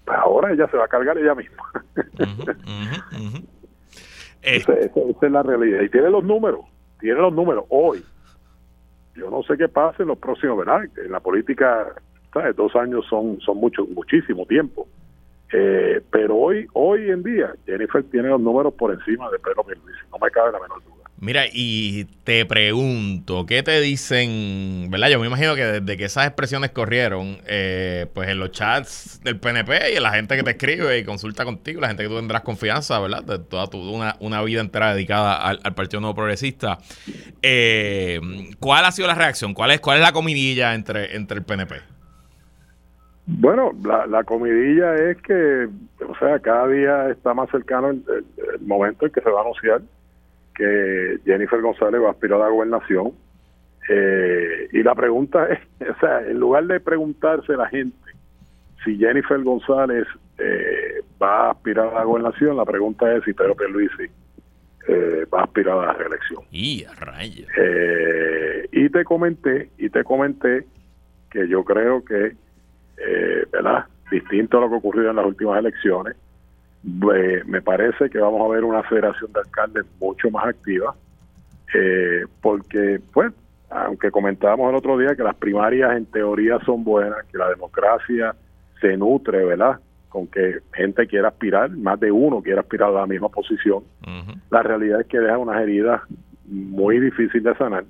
[0.06, 1.72] pues ahora ella se va a cargar ella misma.
[4.42, 5.82] esa, es la realidad.
[5.82, 6.62] Y tiene los números,
[7.00, 8.04] tiene los números hoy.
[9.16, 10.86] Yo no sé qué pasa en los próximos, ¿verdad?
[10.98, 11.94] En la política
[12.56, 14.88] Dos años son, son mucho, muchísimo tiempo.
[15.52, 20.00] Eh, pero hoy, hoy en día, Jennifer tiene los números por encima de Pedro Pierluisi,
[20.12, 20.94] no me cabe la menor duda.
[21.20, 24.90] Mira, y te pregunto, ¿qué te dicen?
[24.90, 25.08] ¿Verdad?
[25.10, 29.40] Yo me imagino que desde que esas expresiones corrieron, eh, pues en los chats del
[29.40, 32.18] PNP y en la gente que te escribe y consulta contigo, la gente que tú
[32.18, 33.24] tendrás confianza, ¿verdad?
[33.24, 36.80] De toda tu, una, una vida entera dedicada al, Partido Nuevo Progresista.
[37.42, 38.20] Eh,
[38.60, 39.54] ¿Cuál ha sido la reacción?
[39.54, 41.93] ¿Cuál es, cuál es la comidilla entre, entre el PNP?
[43.26, 45.70] Bueno, la, la comidilla es que,
[46.08, 48.04] o sea, cada día está más cercano el,
[48.62, 49.82] momento en que se va a anunciar
[50.56, 53.14] que Jennifer González va a aspirar a la gobernación.
[53.90, 55.60] Eh, y la pregunta es,
[55.90, 57.98] o sea, en lugar de preguntarse la gente
[58.84, 60.08] si Jennifer González
[60.38, 64.04] eh, va a aspirar a la gobernación, la pregunta es si Pedro Pierluisi
[64.88, 66.44] eh, va a aspirar a la reelección.
[66.52, 66.94] Y a
[67.58, 70.66] eh, y te comenté, y te comenté
[71.32, 72.34] que yo creo que
[72.98, 73.86] eh, ¿verdad?
[74.12, 76.16] Distinto a lo que ocurrió en las últimas elecciones.
[76.84, 80.94] Me parece que vamos a ver una federación de alcaldes mucho más activa,
[81.74, 83.32] eh, porque, pues,
[83.70, 88.36] aunque comentábamos el otro día que las primarias en teoría son buenas, que la democracia
[88.82, 89.80] se nutre, ¿verdad?
[90.10, 93.84] Con que gente quiera aspirar, más de uno quiera aspirar a la misma posición.
[94.52, 96.02] La realidad es que deja unas heridas
[96.46, 97.86] muy difíciles de sanar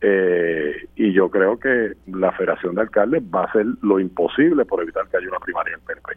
[0.00, 4.82] eh, y yo creo que la Federación de Alcaldes va a hacer lo imposible por
[4.82, 6.12] evitar que haya una primaria en PNP.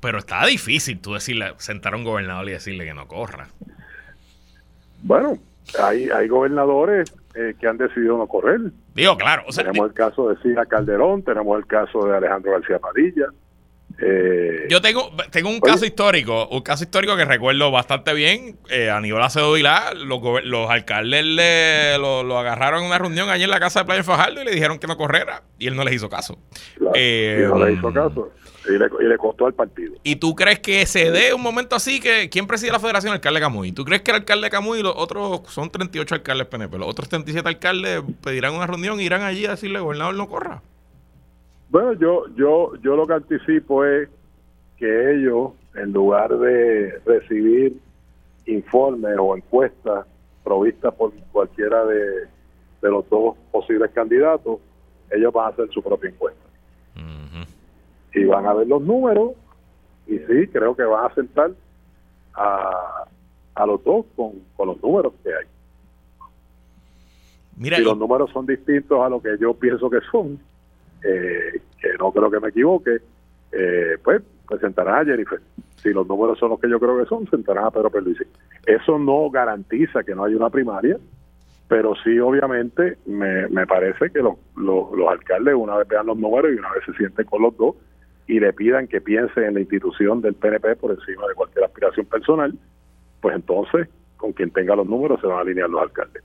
[0.00, 3.48] Pero está difícil tú decirle, sentar a un gobernador y decirle que no corra.
[5.02, 5.38] Bueno,
[5.80, 8.60] hay, hay gobernadores eh, que han decidido no correr.
[8.94, 9.44] Digo, claro.
[9.54, 13.26] tenemos el caso de Sila Calderón, tenemos el caso de Alejandro García Padilla.
[14.00, 18.56] Eh, Yo tengo, tengo un caso histórico, un caso histórico que recuerdo bastante bien.
[18.68, 23.50] Eh, Aníbal Acedo Vilá, los, los alcaldes le, lo, agarraron en una reunión allí en
[23.50, 25.42] la casa de Playa Fajardo y le dijeron que no corriera.
[25.58, 26.38] Y él no les hizo caso.
[26.94, 28.32] Eh, no le hizo caso.
[28.66, 29.94] Y le, costó al partido.
[30.02, 33.10] ¿Y tú crees que se dé un momento así que quién preside la federación?
[33.10, 33.72] El alcalde Camuy.
[33.72, 37.08] ¿Tú crees que el alcalde Camuy y los otros, son 38 alcaldes PNP, los otros
[37.10, 40.62] 37 alcaldes pedirán una reunión e irán allí a decirle, gobernador, no corra?
[41.74, 44.08] Bueno, yo, yo, yo lo que anticipo es
[44.76, 47.80] que ellos, en lugar de recibir
[48.46, 50.06] informes o encuestas
[50.44, 52.28] provistas por cualquiera de,
[52.80, 54.60] los dos posibles candidatos,
[55.10, 56.44] ellos van a hacer su propia encuesta.
[58.14, 59.32] Y van a ver los números,
[60.06, 61.50] y sí, creo que van a sentar
[62.34, 63.04] a,
[63.56, 65.46] a los dos con, con los números que hay.
[67.56, 70.38] Mira, si los números son distintos a lo que yo pienso que son,
[71.04, 72.98] eh, que no creo que me equivoque,
[73.52, 75.40] eh, pues presentarán a Jennifer.
[75.76, 78.24] Si los números son los que yo creo que son, sentarán a Pedro Pierluisi.
[78.66, 80.98] Eso no garantiza que no haya una primaria,
[81.68, 86.52] pero sí obviamente me, me parece que los, los, alcaldes una vez vean los números
[86.52, 87.76] y una vez se sienten con los dos
[88.26, 92.06] y le pidan que piense en la institución del PNP por encima de cualquier aspiración
[92.06, 92.54] personal,
[93.20, 96.22] pues entonces con quien tenga los números se van a alinear los alcaldes.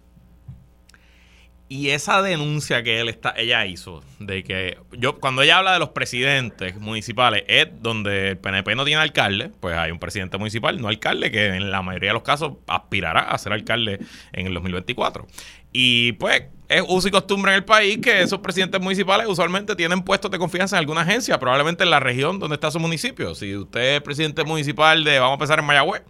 [1.72, 5.78] Y esa denuncia que él está, ella hizo, de que yo cuando ella habla de
[5.78, 10.82] los presidentes municipales, es donde el PNP no tiene alcalde, pues hay un presidente municipal,
[10.82, 14.00] no alcalde, que en la mayoría de los casos aspirará a ser alcalde
[14.34, 15.28] en el 2024.
[15.72, 20.02] Y pues es uso y costumbre en el país que esos presidentes municipales usualmente tienen
[20.02, 23.36] puestos de confianza en alguna agencia, probablemente en la región donde está su municipio.
[23.36, 26.02] Si usted es presidente municipal de, vamos a empezar en Mayagüez,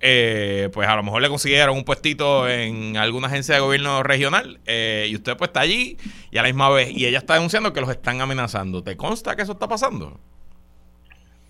[0.00, 4.60] eh, pues a lo mejor le consiguieron un puestito en alguna agencia de gobierno regional
[4.66, 5.96] eh, y usted pues está allí
[6.30, 8.82] y a la misma vez, y ella está denunciando que los están amenazando.
[8.82, 10.18] ¿Te consta que eso está pasando?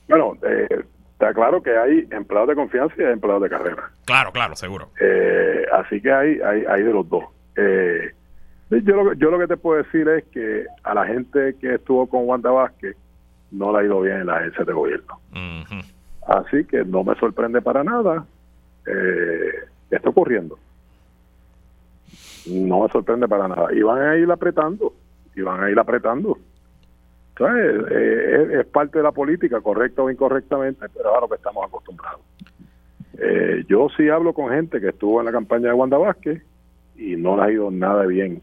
[0.08, 0.82] Bueno, eh,
[1.12, 3.90] está claro que hay empleados de confianza y hay empleados de carrera.
[4.06, 4.90] Claro, claro, seguro.
[5.72, 7.24] así que hay, hay, hay de los dos.
[8.70, 12.06] yo, lo, yo lo que te puedo decir es que a la gente que estuvo
[12.06, 12.96] con Wanda Vázquez,
[13.50, 15.20] no le ha ido bien en la agencia de gobierno.
[16.26, 18.26] Así que no me sorprende para nada
[18.86, 19.52] eh,
[19.88, 20.58] que esté ocurriendo.
[22.46, 23.72] No me sorprende para nada.
[23.72, 24.94] Y van a ir apretando,
[25.34, 26.38] y van a ir apretando.
[27.30, 31.64] Entonces, eh, es, parte de la política, correcta o incorrectamente, pero a lo que estamos
[31.66, 32.20] acostumbrados.
[33.18, 36.42] Eh, yo sí hablo con gente que estuvo en la campaña de Wanda Vázquez
[36.96, 38.42] y no le ha ido nada bien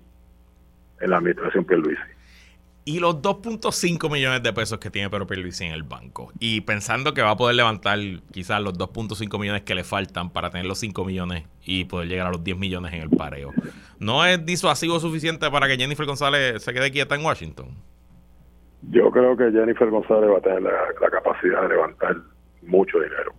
[1.01, 2.14] en la administración Pierluisi.
[2.87, 6.31] Y los 2.5 millones de pesos que tiene Pedro Pierluisi en el banco.
[6.39, 7.97] Y pensando que va a poder levantar
[8.31, 12.27] quizás los 2.5 millones que le faltan para tener los 5 millones y poder llegar
[12.27, 13.51] a los 10 millones en el pareo.
[13.97, 17.69] ¿No es disuasivo suficiente para que Jennifer González se quede quieta en Washington?
[18.91, 20.71] Yo creo que Jennifer González va a tener la,
[21.01, 22.17] la capacidad de levantar
[22.61, 23.33] mucho dinero.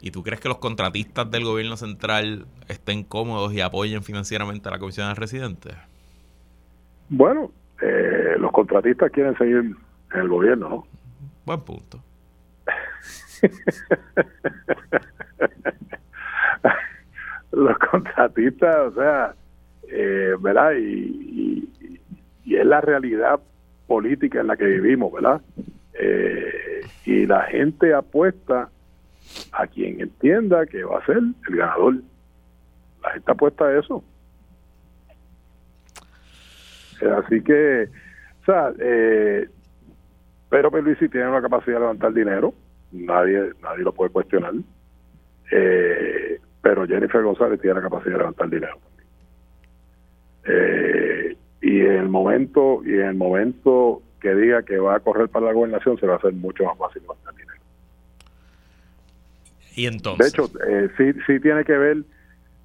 [0.00, 4.72] ¿Y tú crees que los contratistas del gobierno central estén cómodos y apoyen financieramente a
[4.72, 5.76] la comisión de residentes?
[7.08, 7.50] Bueno,
[7.82, 9.56] eh, los contratistas quieren seguir
[10.14, 10.86] en el gobierno, ¿no?
[11.44, 12.02] Buen punto.
[17.52, 19.34] los contratistas, o sea,
[19.88, 20.72] eh, ¿verdad?
[20.72, 22.00] Y, y-
[22.44, 23.40] y es la realidad
[23.88, 25.40] política en la que vivimos, ¿verdad?
[25.94, 28.68] Eh, y la gente apuesta
[29.52, 31.94] a quien entienda que va a ser el ganador.
[33.02, 34.04] La gente apuesta a eso.
[37.00, 37.88] Eh, Así que,
[38.42, 39.48] o sea, eh,
[40.48, 42.54] pero Pierluisi tiene una capacidad de levantar dinero,
[42.92, 44.54] nadie nadie lo puede cuestionar.
[45.50, 49.08] Eh, pero Jennifer González tiene la capacidad de levantar dinero también.
[50.48, 55.28] Eh, y en el momento y en el momento que diga que va a correr
[55.28, 57.60] para la gobernación se va a hacer mucho más fácil levantar dinero.
[59.76, 60.28] Y De entonces.
[60.28, 61.98] hecho, eh, sí, sí tiene que ver,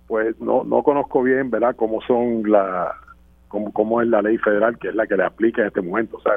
[0.08, 2.96] pues no, no conozco bien, ¿verdad?, cómo son la,
[3.52, 6.18] cómo, cómo es la ley federal, que es la que le aplica en este momento.
[6.18, 6.34] O sea,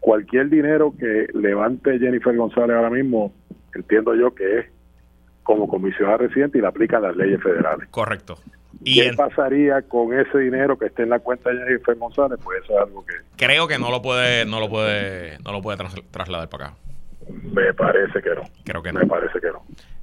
[0.00, 3.32] cualquier dinero que levante Jennifer González ahora mismo,
[3.74, 4.66] entiendo yo que es
[5.42, 7.88] como comisionada residente y le aplican las leyes federales.
[7.90, 8.36] correcto.
[8.82, 12.38] Y ¿Qué en- pasaría con ese dinero que esté en la cuenta de Jennifer González?
[12.44, 15.62] Pues eso es algo que creo que no lo puede, no lo puede, no lo
[15.62, 16.76] puede tras- trasladar para acá.
[17.54, 18.42] me parece que no.
[18.64, 19.08] Creo que Me no.
[19.08, 19.62] parece que no.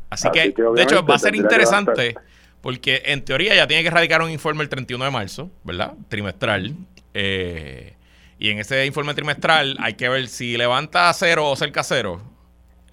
[0.09, 2.15] Así, Así que, que, de hecho, va a ser que interesante.
[2.63, 5.93] Porque en teoría ya tiene que radicar un informe el 31 de marzo, ¿verdad?
[6.07, 6.73] Trimestral.
[7.13, 7.93] Eh,
[8.39, 11.83] y en ese informe trimestral hay que ver si levanta a cero o cerca a
[11.83, 12.21] cero.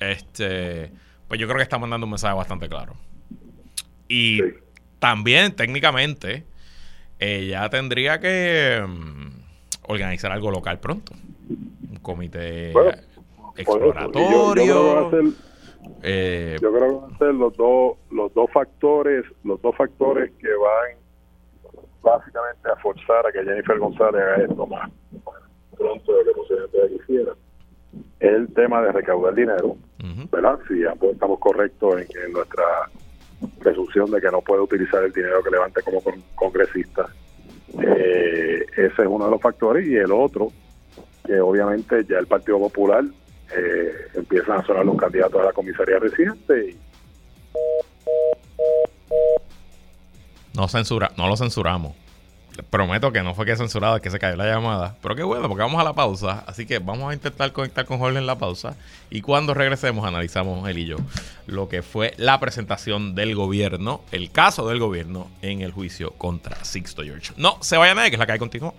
[0.01, 0.91] Este,
[1.29, 2.95] pues yo creo que está mandando un mensaje bastante claro.
[4.09, 4.43] Y Sí.
[4.99, 6.45] también, técnicamente,
[7.21, 9.29] ella tendría que mm,
[9.83, 11.13] organizar algo local pronto.
[11.89, 12.91] Un comité Bueno,
[13.57, 15.11] y yo- yo,
[16.03, 20.31] eh, yo creo que van a ser los dos los dos factores los dos factores
[20.39, 20.99] que van
[22.03, 24.91] básicamente a forzar a que Jennifer González haga esto más
[25.77, 27.33] pronto de lo que posiblemente quisiera.
[28.21, 29.77] Es el tema de recaudar dinero
[30.31, 32.65] verdad si ambos estamos correctos en, nuestra
[33.59, 37.07] presunción de que no puede utilizar el dinero que levante como con- congresista
[37.83, 39.87] eh, ese es uno de los factores.
[39.87, 40.49] Y el otro
[41.27, 43.05] que obviamente ya el Partido Popular
[43.57, 46.77] eh, empiezan a sonar los candidatos a la comisaría residente
[50.55, 51.95] No censura, no lo censuramos.
[52.69, 54.97] Prometo que no fue que censurado, es que se cayó la llamada.
[55.01, 56.45] Pero qué bueno, porque vamos a la pausa.
[56.47, 58.77] Así que vamos a intentar conectar con Jorge en la pausa.
[59.09, 60.97] Y cuando regresemos, analizamos él y yo
[61.47, 66.63] lo que fue la presentación del gobierno, el caso del gobierno en el juicio contra
[66.65, 67.33] Sixto George.
[67.37, 68.75] No se vaya nadie, que es la hay continúa.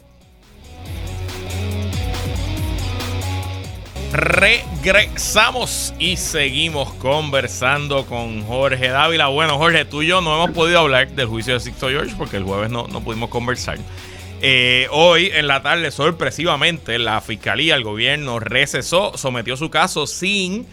[4.12, 9.28] Regresamos y seguimos conversando con Jorge Dávila.
[9.28, 12.36] Bueno, Jorge, tú y yo no hemos podido hablar del juicio de Sixto George porque
[12.36, 13.78] el jueves no, no pudimos conversar.
[14.42, 20.68] Eh, hoy en la tarde, sorpresivamente, la fiscalía, el gobierno recesó, sometió su caso sin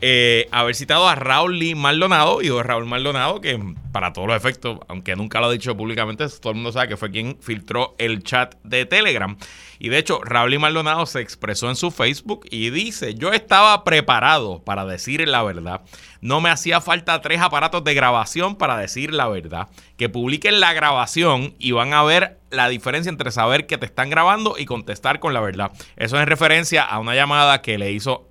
[0.00, 2.42] eh, haber citado a Raúl Lee Maldonado.
[2.42, 3.58] Y Raúl Maldonado, que
[3.92, 6.96] para todos los efectos, aunque nunca lo ha dicho públicamente, todo el mundo sabe que
[6.96, 9.36] fue quien filtró el chat de Telegram.
[9.78, 13.84] Y de hecho, Raúl Lee Maldonado se expresó en su Facebook y dice: Yo estaba
[13.84, 15.82] preparado para decir la verdad.
[16.20, 19.68] No me hacía falta tres aparatos de grabación para decir la verdad.
[19.96, 24.10] Que publiquen la grabación y van a ver la diferencia entre saber que te están
[24.10, 25.72] grabando y contestar con la verdad.
[25.96, 28.28] Eso es en referencia a una llamada que le hizo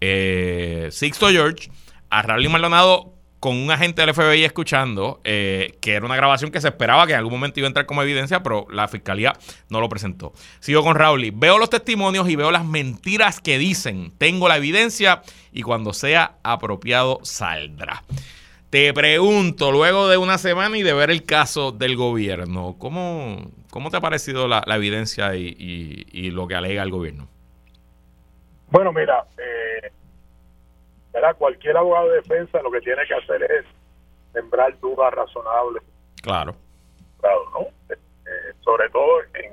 [0.00, 1.70] eh, Sixto George
[2.10, 6.60] a Raúl Maldonado con un agente del FBI escuchando, eh, que era una grabación que
[6.60, 9.34] se esperaba que en algún momento iba a entrar como evidencia, pero la fiscalía
[9.68, 10.32] no lo presentó.
[10.58, 11.30] Sigo con Raúl.
[11.34, 14.12] Veo los testimonios y veo las mentiras que dicen.
[14.18, 15.22] Tengo la evidencia
[15.52, 18.02] y cuando sea apropiado saldrá.
[18.70, 23.90] Te pregunto, luego de una semana y de ver el caso del gobierno, ¿cómo, cómo
[23.90, 27.28] te ha parecido la, evidencia y lo que alega el gobierno?
[28.68, 29.92] Bueno, mira, eh,
[31.34, 33.64] cualquier abogado de defensa lo que tiene que hacer es
[34.32, 35.82] sembrar dudas razonables.
[36.22, 36.54] Claro.
[37.20, 37.60] Claro, ¿no?
[37.94, 39.52] Eh, sobre todo en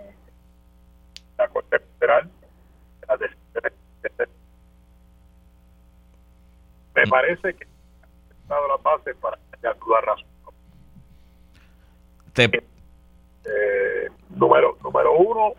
[1.38, 2.30] la Corte Federal,
[6.95, 10.34] me parece que ha dado la base para actuar razonables.
[13.45, 15.53] Eh, número, número uno,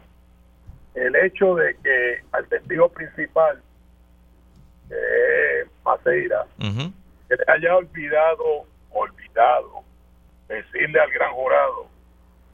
[0.94, 3.60] el hecho de que al testigo principal,
[4.90, 9.82] eh, Maceira, que le haya olvidado, olvidado,
[10.48, 11.86] decirle al gran jurado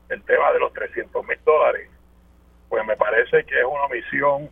[0.08, 1.88] el tema de los 300 mil dólares,
[2.68, 4.48] pues me parece que es una omisión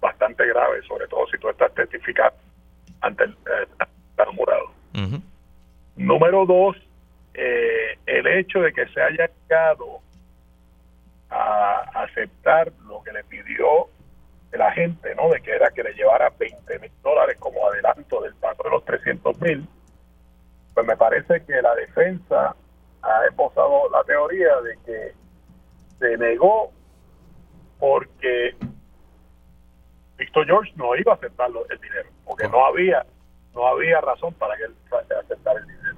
[0.00, 2.36] bastante grave, sobre todo si tú estás testificando
[3.00, 3.66] ante el, eh,
[4.36, 4.70] jurado.
[5.96, 6.76] Número dos,
[7.34, 10.00] eh, el hecho de que se haya llegado
[11.30, 13.88] a aceptar lo que le pidió
[14.52, 15.28] la gente, ¿no?
[15.30, 18.84] De que era que le llevara 20 mil dólares como adelanto del pago de los
[18.84, 19.66] 300 mil,
[20.74, 22.54] pues me parece que la defensa
[23.02, 25.14] ha esposado la teoría de que
[25.98, 26.72] se negó
[27.78, 28.54] porque
[30.18, 33.06] Víctor George no iba a aceptar el dinero, porque no había
[33.54, 34.74] no había razón para que él
[35.18, 35.96] aceptara el dinero.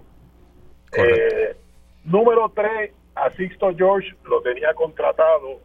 [0.92, 1.56] Eh,
[2.04, 5.60] número tres, a Sixto George lo tenía contratado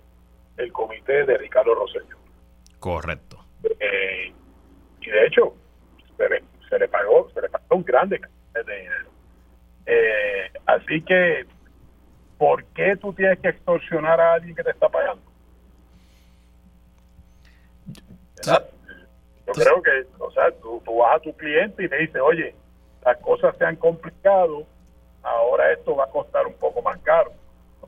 [0.57, 2.17] el comité de Ricardo Rosselló.
[2.79, 3.37] Correcto.
[3.79, 4.33] Eh,
[5.01, 5.55] y de hecho,
[6.17, 8.19] se le, pagó, se le pagó un grande
[8.53, 9.09] de dinero.
[9.85, 11.45] Eh, así que,
[12.37, 15.23] ¿por qué tú tienes que extorsionar a alguien que te está pagando?
[18.43, 22.53] Yo creo que, o sea, tú, tú vas a tu cliente y le dices, oye,
[23.05, 24.65] las cosas se han complicado,
[25.23, 27.31] ahora esto va a costar un poco más caro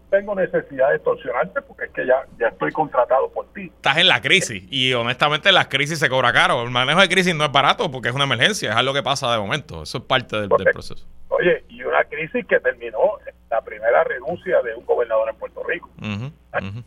[0.09, 3.71] tengo necesidad de extorsionarte porque es que ya, ya estoy contratado por ti.
[3.75, 6.63] Estás en la crisis y honestamente las crisis se cobra caro.
[6.63, 9.31] El manejo de crisis no es barato porque es una emergencia, es algo que pasa
[9.31, 9.83] de momento.
[9.83, 11.05] Eso es parte del, proceso.
[11.29, 15.63] Oye, y una crisis que terminó en la primera renuncia de un gobernador en Puerto
[15.63, 15.89] Rico.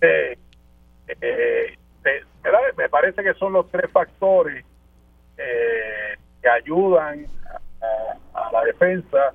[0.00, 0.38] Eh,
[1.20, 1.76] eh,
[2.76, 4.64] me parece que son los tres factores
[5.36, 7.26] eh, que ayudan
[8.34, 9.32] a la defensa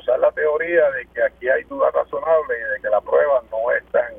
[0.00, 3.70] usar la teoría de que aquí hay duda razonable y de que la prueba no
[3.72, 4.12] es tan,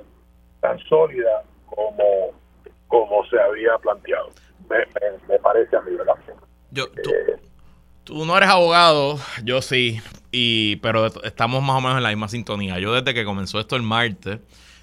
[0.62, 2.32] tan sólida como,
[2.88, 4.30] como se había planteado.
[4.70, 6.16] Me, parece a mí, ¿verdad?
[6.72, 7.38] Yo, eh,
[8.04, 10.02] tú, no eres abogado, yo sí,
[10.32, 12.80] y pero estamos más o menos en la misma sintonía.
[12.80, 14.40] Yo desde que comenzó esto el martes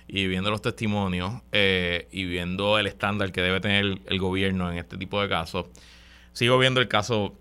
[0.06, 4.78] y viendo los testimonios eh, y viendo el estándar que debe tener el gobierno en
[4.78, 5.66] este tipo de casos,
[6.32, 7.34] sigo viendo el caso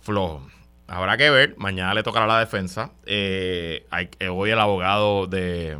[0.00, 0.42] flojo.
[0.88, 1.54] Habrá que ver.
[1.56, 2.92] Mañana le tocará la defensa.
[3.04, 3.86] Eh,
[4.30, 5.78] hoy el abogado de,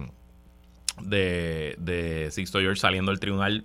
[1.01, 3.65] de, de Sixto George saliendo del tribunal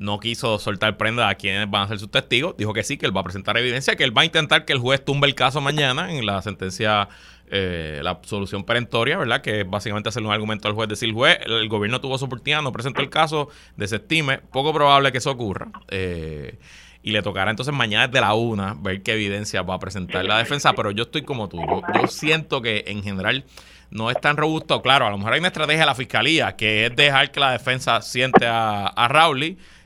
[0.00, 2.56] no quiso soltar prenda a quienes van a ser sus testigos.
[2.56, 4.72] Dijo que sí, que él va a presentar evidencia, que él va a intentar que
[4.72, 7.10] el juez tumbe el caso mañana en la sentencia,
[7.50, 9.42] eh, la solución perentoria, ¿verdad?
[9.42, 12.62] Que es básicamente hacerle un argumento al juez, decir, juez, el gobierno tuvo su oportunidad,
[12.62, 14.38] no presentó el caso, desestime.
[14.38, 15.70] Poco probable que eso ocurra.
[15.88, 16.58] Eh,
[17.02, 20.38] y le tocará entonces mañana desde la una ver qué evidencia va a presentar la
[20.38, 23.44] defensa, pero yo estoy como tú, yo, siento que en general
[23.90, 26.86] no es tan robusto, claro, a lo mejor hay una estrategia de la fiscalía que
[26.86, 29.30] es dejar que la defensa siente a, a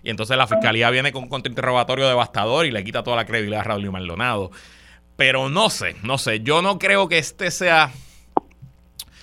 [0.04, 3.62] y entonces la fiscalía viene con un contrainterrogatorio devastador y le quita toda la credibilidad
[3.62, 4.50] a Rowley Maldonado.
[5.16, 7.90] Pero no sé, no sé, yo no creo que este sea...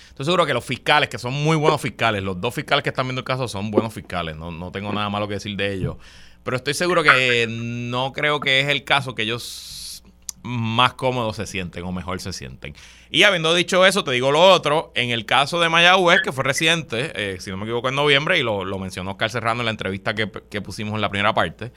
[0.09, 3.05] Estoy seguro que los fiscales, que son muy buenos fiscales, los dos fiscales que están
[3.05, 5.97] viendo el caso son buenos fiscales, no, no tengo nada malo que decir de ellos.
[6.43, 10.03] Pero estoy seguro que no creo que es el caso que ellos
[10.43, 12.75] más cómodos se sienten o mejor se sienten.
[13.09, 14.91] Y habiendo dicho eso, te digo lo otro.
[14.95, 18.39] En el caso de Mayagüez, que fue reciente, eh, si no me equivoco, en noviembre,
[18.39, 21.71] y lo, mencionó Oscar Serrano en la entrevista que, que pusimos en la primera parte,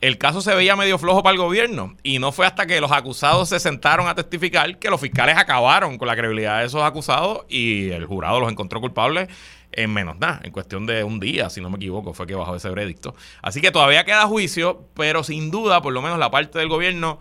[0.00, 1.96] el caso se veía medio flojo para el gobierno.
[2.02, 5.98] Y no fue hasta que los acusados se sentaron a testificar que los fiscales acabaron
[5.98, 9.28] con la credibilidad de esos acusados y el jurado los encontró culpables
[9.76, 12.56] en menos nada, en cuestión de un día, si no me equivoco, fue que bajó
[12.56, 13.14] ese veredicto.
[13.42, 17.20] Así que todavía queda juicio, pero sin duda, por lo menos la parte del gobierno,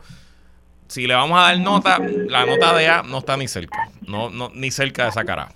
[0.87, 4.29] si le vamos a dar nota, la nota de A no está ni cerca, no,
[4.29, 5.49] no ni cerca de esa cara.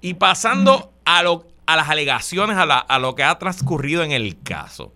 [0.00, 4.40] Y pasando a, lo, a las alegaciones, a, a lo que ha transcurrido en el
[4.42, 4.92] caso.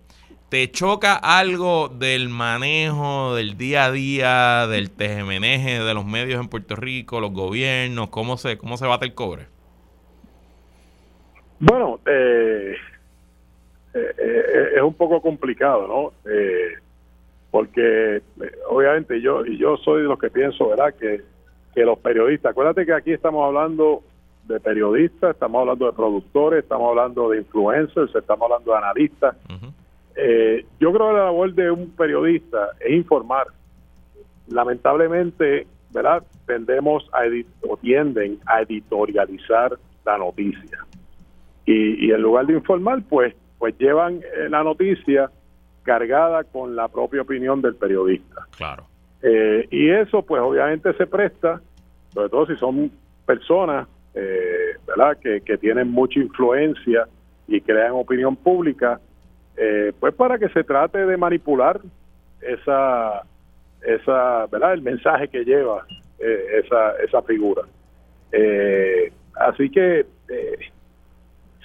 [0.49, 6.49] ¿Te choca algo del manejo del día a día, del tejemeneje de los medios en
[6.49, 8.09] Puerto Rico, los gobiernos?
[8.09, 9.47] ¿Cómo se, cómo se bate el cobre?
[11.61, 12.75] Bueno, eh,
[13.93, 16.11] eh, eh, es un poco complicado, ¿no?
[17.51, 18.21] porque
[18.69, 20.95] obviamente yo y yo soy de los que pienso, ¿verdad?
[20.95, 21.21] Que,
[21.75, 24.01] que los periodistas, acuérdate que aquí estamos hablando
[24.47, 29.35] de periodistas, estamos hablando de productores, estamos hablando de influencers, estamos hablando de analistas.
[30.15, 33.47] eh, yo creo que la labor de un periodista es informar.
[34.47, 36.23] Lamentablemente, ¿verdad?
[36.47, 37.21] Tendemos a
[37.69, 40.85] o tienden a editorializar la noticia.
[41.65, 45.29] Y, y en lugar de informar, pues, pues llevan eh, la noticia
[45.83, 48.47] cargada con la propia opinión del periodista.
[48.57, 48.85] Claro.
[49.21, 51.61] Eh, y eso, pues, obviamente se presta,
[52.13, 52.91] sobre todo si son
[53.25, 57.07] personas, eh, ¿verdad?, que, que tienen mucha influencia
[57.47, 58.99] y crean opinión pública,
[59.57, 61.79] eh, pues para que se trate de manipular
[62.41, 63.21] esa,
[63.81, 65.85] esa, ¿verdad?, el mensaje que lleva
[66.19, 67.63] eh, esa, esa figura.
[68.31, 70.57] Eh, así que eh,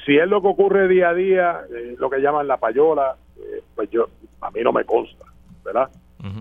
[0.06, 3.60] si es lo que ocurre día a día, eh, lo que llaman la payola, eh,
[3.74, 4.08] pues yo
[4.40, 5.24] a mí no me consta,
[5.64, 5.90] ¿verdad?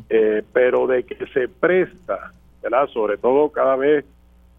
[0.10, 2.32] Eh, pero de que se presta,
[2.64, 2.88] ¿verdad?
[2.90, 4.06] Sobre todo cada vez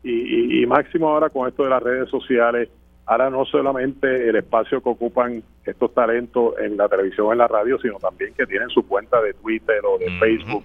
[0.02, 2.68] y, y- y máximo ahora con esto de las redes sociales,
[3.06, 7.78] ahora no solamente el espacio que ocupan estos talentos en la televisión, en la radio,
[7.80, 10.64] sino también que tienen su cuenta de Twitter o de Facebook,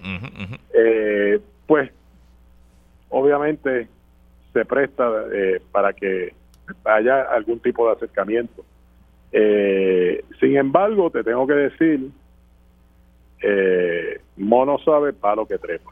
[0.74, 1.90] eh, pues
[3.08, 3.88] obviamente
[4.52, 6.34] se presta eh, para que
[6.84, 8.64] haya algún tipo de acercamiento.
[9.32, 12.10] Eh, sin embargo, te tengo que decir,
[13.42, 15.90] eh, mono sabe palo que trepa.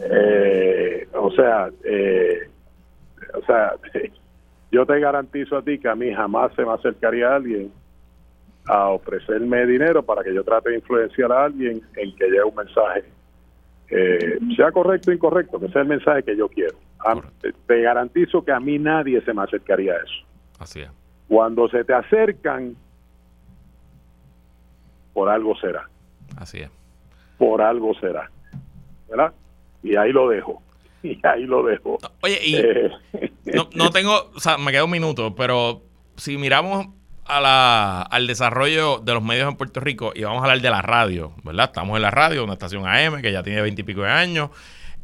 [0.00, 2.48] Eh, o sea, eh,
[3.34, 3.74] o sea,
[4.70, 7.72] yo te garantizo a ti que a mí jamás se me acercaría a alguien
[8.66, 12.54] a ofrecerme dinero para que yo trate de influenciar a alguien en que lleve un
[12.54, 13.04] mensaje,
[13.90, 16.76] eh, sea correcto o incorrecto, que sea el mensaje que yo quiero.
[17.04, 20.26] A- te, te garantizo que a mí nadie se me acercaría a eso.
[20.58, 20.90] Así es.
[21.28, 22.76] Cuando se te acercan,
[25.12, 25.88] por algo será,
[26.36, 26.70] Así es.
[27.38, 28.30] por algo será,
[29.08, 29.32] ¿verdad?
[29.82, 30.62] Y ahí lo dejo,
[31.02, 31.98] y ahí lo dejo.
[32.22, 32.90] Oye, y Eh,
[33.54, 35.82] no, no tengo, o sea, me queda un minuto, pero
[36.16, 36.86] si miramos
[37.24, 40.70] a la, al desarrollo de los medios en Puerto Rico y vamos a hablar de
[40.70, 41.66] la radio, ¿verdad?
[41.66, 44.50] Estamos en la radio, una estación AM que ya tiene veintipico de años,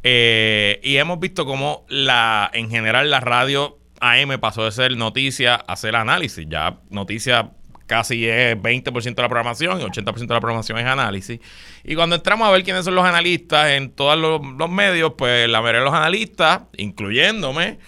[0.02, 5.54] eh, y hemos visto cómo la, en general la radio AM pasó de ser noticia
[5.54, 6.46] a ser análisis.
[6.48, 7.50] Ya noticia
[7.86, 11.40] casi es 20% de la programación y 80% de la programación es análisis.
[11.84, 15.48] Y cuando entramos a ver quiénes son los analistas en todos los, los medios, pues
[15.48, 17.78] la mayoría de los analistas, incluyéndome,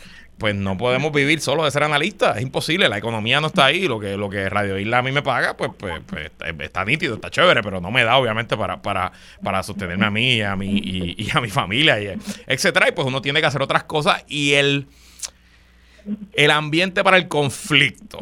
[0.40, 2.38] pues no podemos vivir solo de ser analistas.
[2.38, 3.86] Es imposible, la economía no está ahí.
[3.86, 6.30] Lo que, lo que Radio Isla a mí me paga, pues, pues, pues,
[6.60, 9.12] está, nítido, está chévere, pero no me da, obviamente, para, para,
[9.44, 12.88] para sostenerme a mí y a mi, y, a mi familia, y, etcétera.
[12.88, 14.24] Y pues uno tiene que hacer otras cosas.
[14.28, 14.86] Y el,
[16.32, 18.18] el ambiente para el conflicto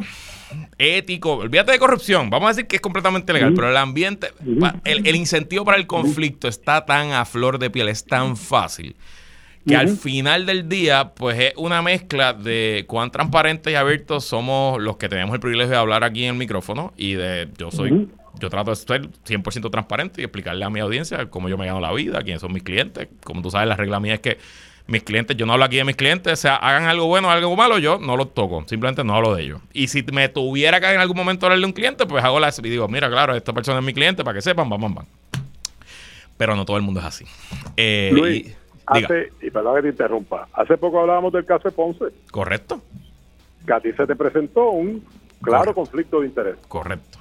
[0.76, 4.32] ético, olvídate de corrupción, vamos a decir que es completamente legal, pero el ambiente,
[4.84, 8.96] el, el incentivo para el conflicto está tan a flor de piel, es tan fácil,
[9.68, 14.80] que al final del día, pues es una mezcla de cuán transparentes y abiertos somos
[14.80, 18.08] los que tenemos el privilegio de hablar aquí en el micrófono y de yo soy,
[18.40, 21.80] yo trato de ser 100% transparente y explicarle a mi audiencia cómo yo me gano
[21.80, 24.38] la vida, quiénes son mis clientes, como tú sabes, la regla mía es que
[24.86, 27.30] mis clientes, yo no hablo aquí de mis clientes, o sea, hagan algo bueno o
[27.30, 29.60] algo malo, yo no los toco, simplemente no hablo de ellos.
[29.74, 32.48] Y si me tuviera que en algún momento hablarle a un cliente, pues hago la
[32.56, 35.04] y digo, mira, claro, esta persona es mi cliente, para que sepan, vamos, vamos.
[36.38, 37.24] Pero no todo el mundo es así.
[37.76, 38.54] Eh, Luis, y-
[38.88, 42.80] hace, y perdón que te interrumpa, hace poco hablábamos del caso de Ponce, correcto,
[43.66, 45.00] que a ti se te presentó un
[45.42, 45.74] claro Correcto.
[45.74, 46.56] conflicto de interés.
[46.68, 47.18] correcto.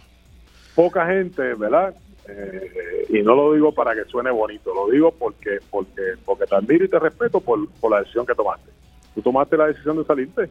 [0.75, 1.95] Poca gente, ¿verdad?
[2.29, 6.55] Eh, y no lo digo para que suene bonito, lo digo porque porque porque te
[6.55, 8.69] admiro y te respeto por, por la decisión que tomaste.
[9.15, 10.49] Tú tomaste la decisión de salirte.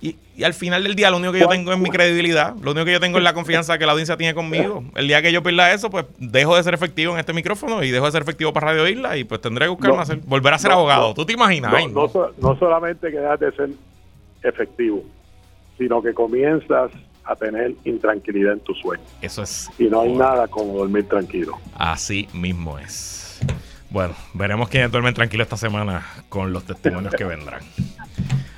[0.00, 2.54] Y, y al final del día, lo único que yo ¿Cuál- tengo es mi credibilidad.
[2.56, 4.84] Lo único que yo tengo es la confianza que la audiencia tiene conmigo.
[4.94, 7.90] El día que yo pierda eso, pues dejo de ser efectivo en este micrófono y
[7.90, 10.58] dejo de ser efectivo para Radio Isla y pues tendré que buscarme No, volver a
[10.58, 11.08] ser no, abogado.
[11.08, 11.14] no.
[11.14, 11.70] ¿Tú te imaginas?
[11.72, 12.08] No, Ay, no no.
[12.08, 13.70] so- no solamente que dejas de ser
[14.42, 15.02] efectivo,
[15.78, 16.90] sino que comienzas
[17.24, 19.02] a tener intranquilidad en tu sueño.
[19.22, 19.68] Eso es.
[19.78, 21.58] Y no hay nada como dormir tranquilo.
[21.74, 23.40] Así mismo es.
[23.90, 27.62] Bueno, veremos quiénes duermen tranquilo esta semana con los testimonios que vendrán.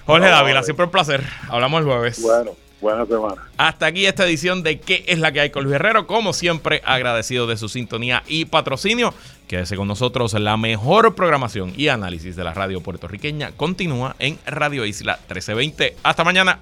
[0.09, 1.22] Jorge Dávila, siempre un placer.
[1.50, 2.22] Hablamos el jueves.
[2.22, 3.42] Bueno, buena semana.
[3.59, 6.06] Hasta aquí esta edición de ¿Qué es la que hay con Luis Herrero?
[6.06, 9.12] Como siempre, agradecido de su sintonía y patrocinio.
[9.48, 10.32] Quédese con nosotros.
[10.32, 15.96] La mejor programación y análisis de la radio puertorriqueña continúa en Radio Isla 1320.
[16.02, 16.59] Hasta mañana.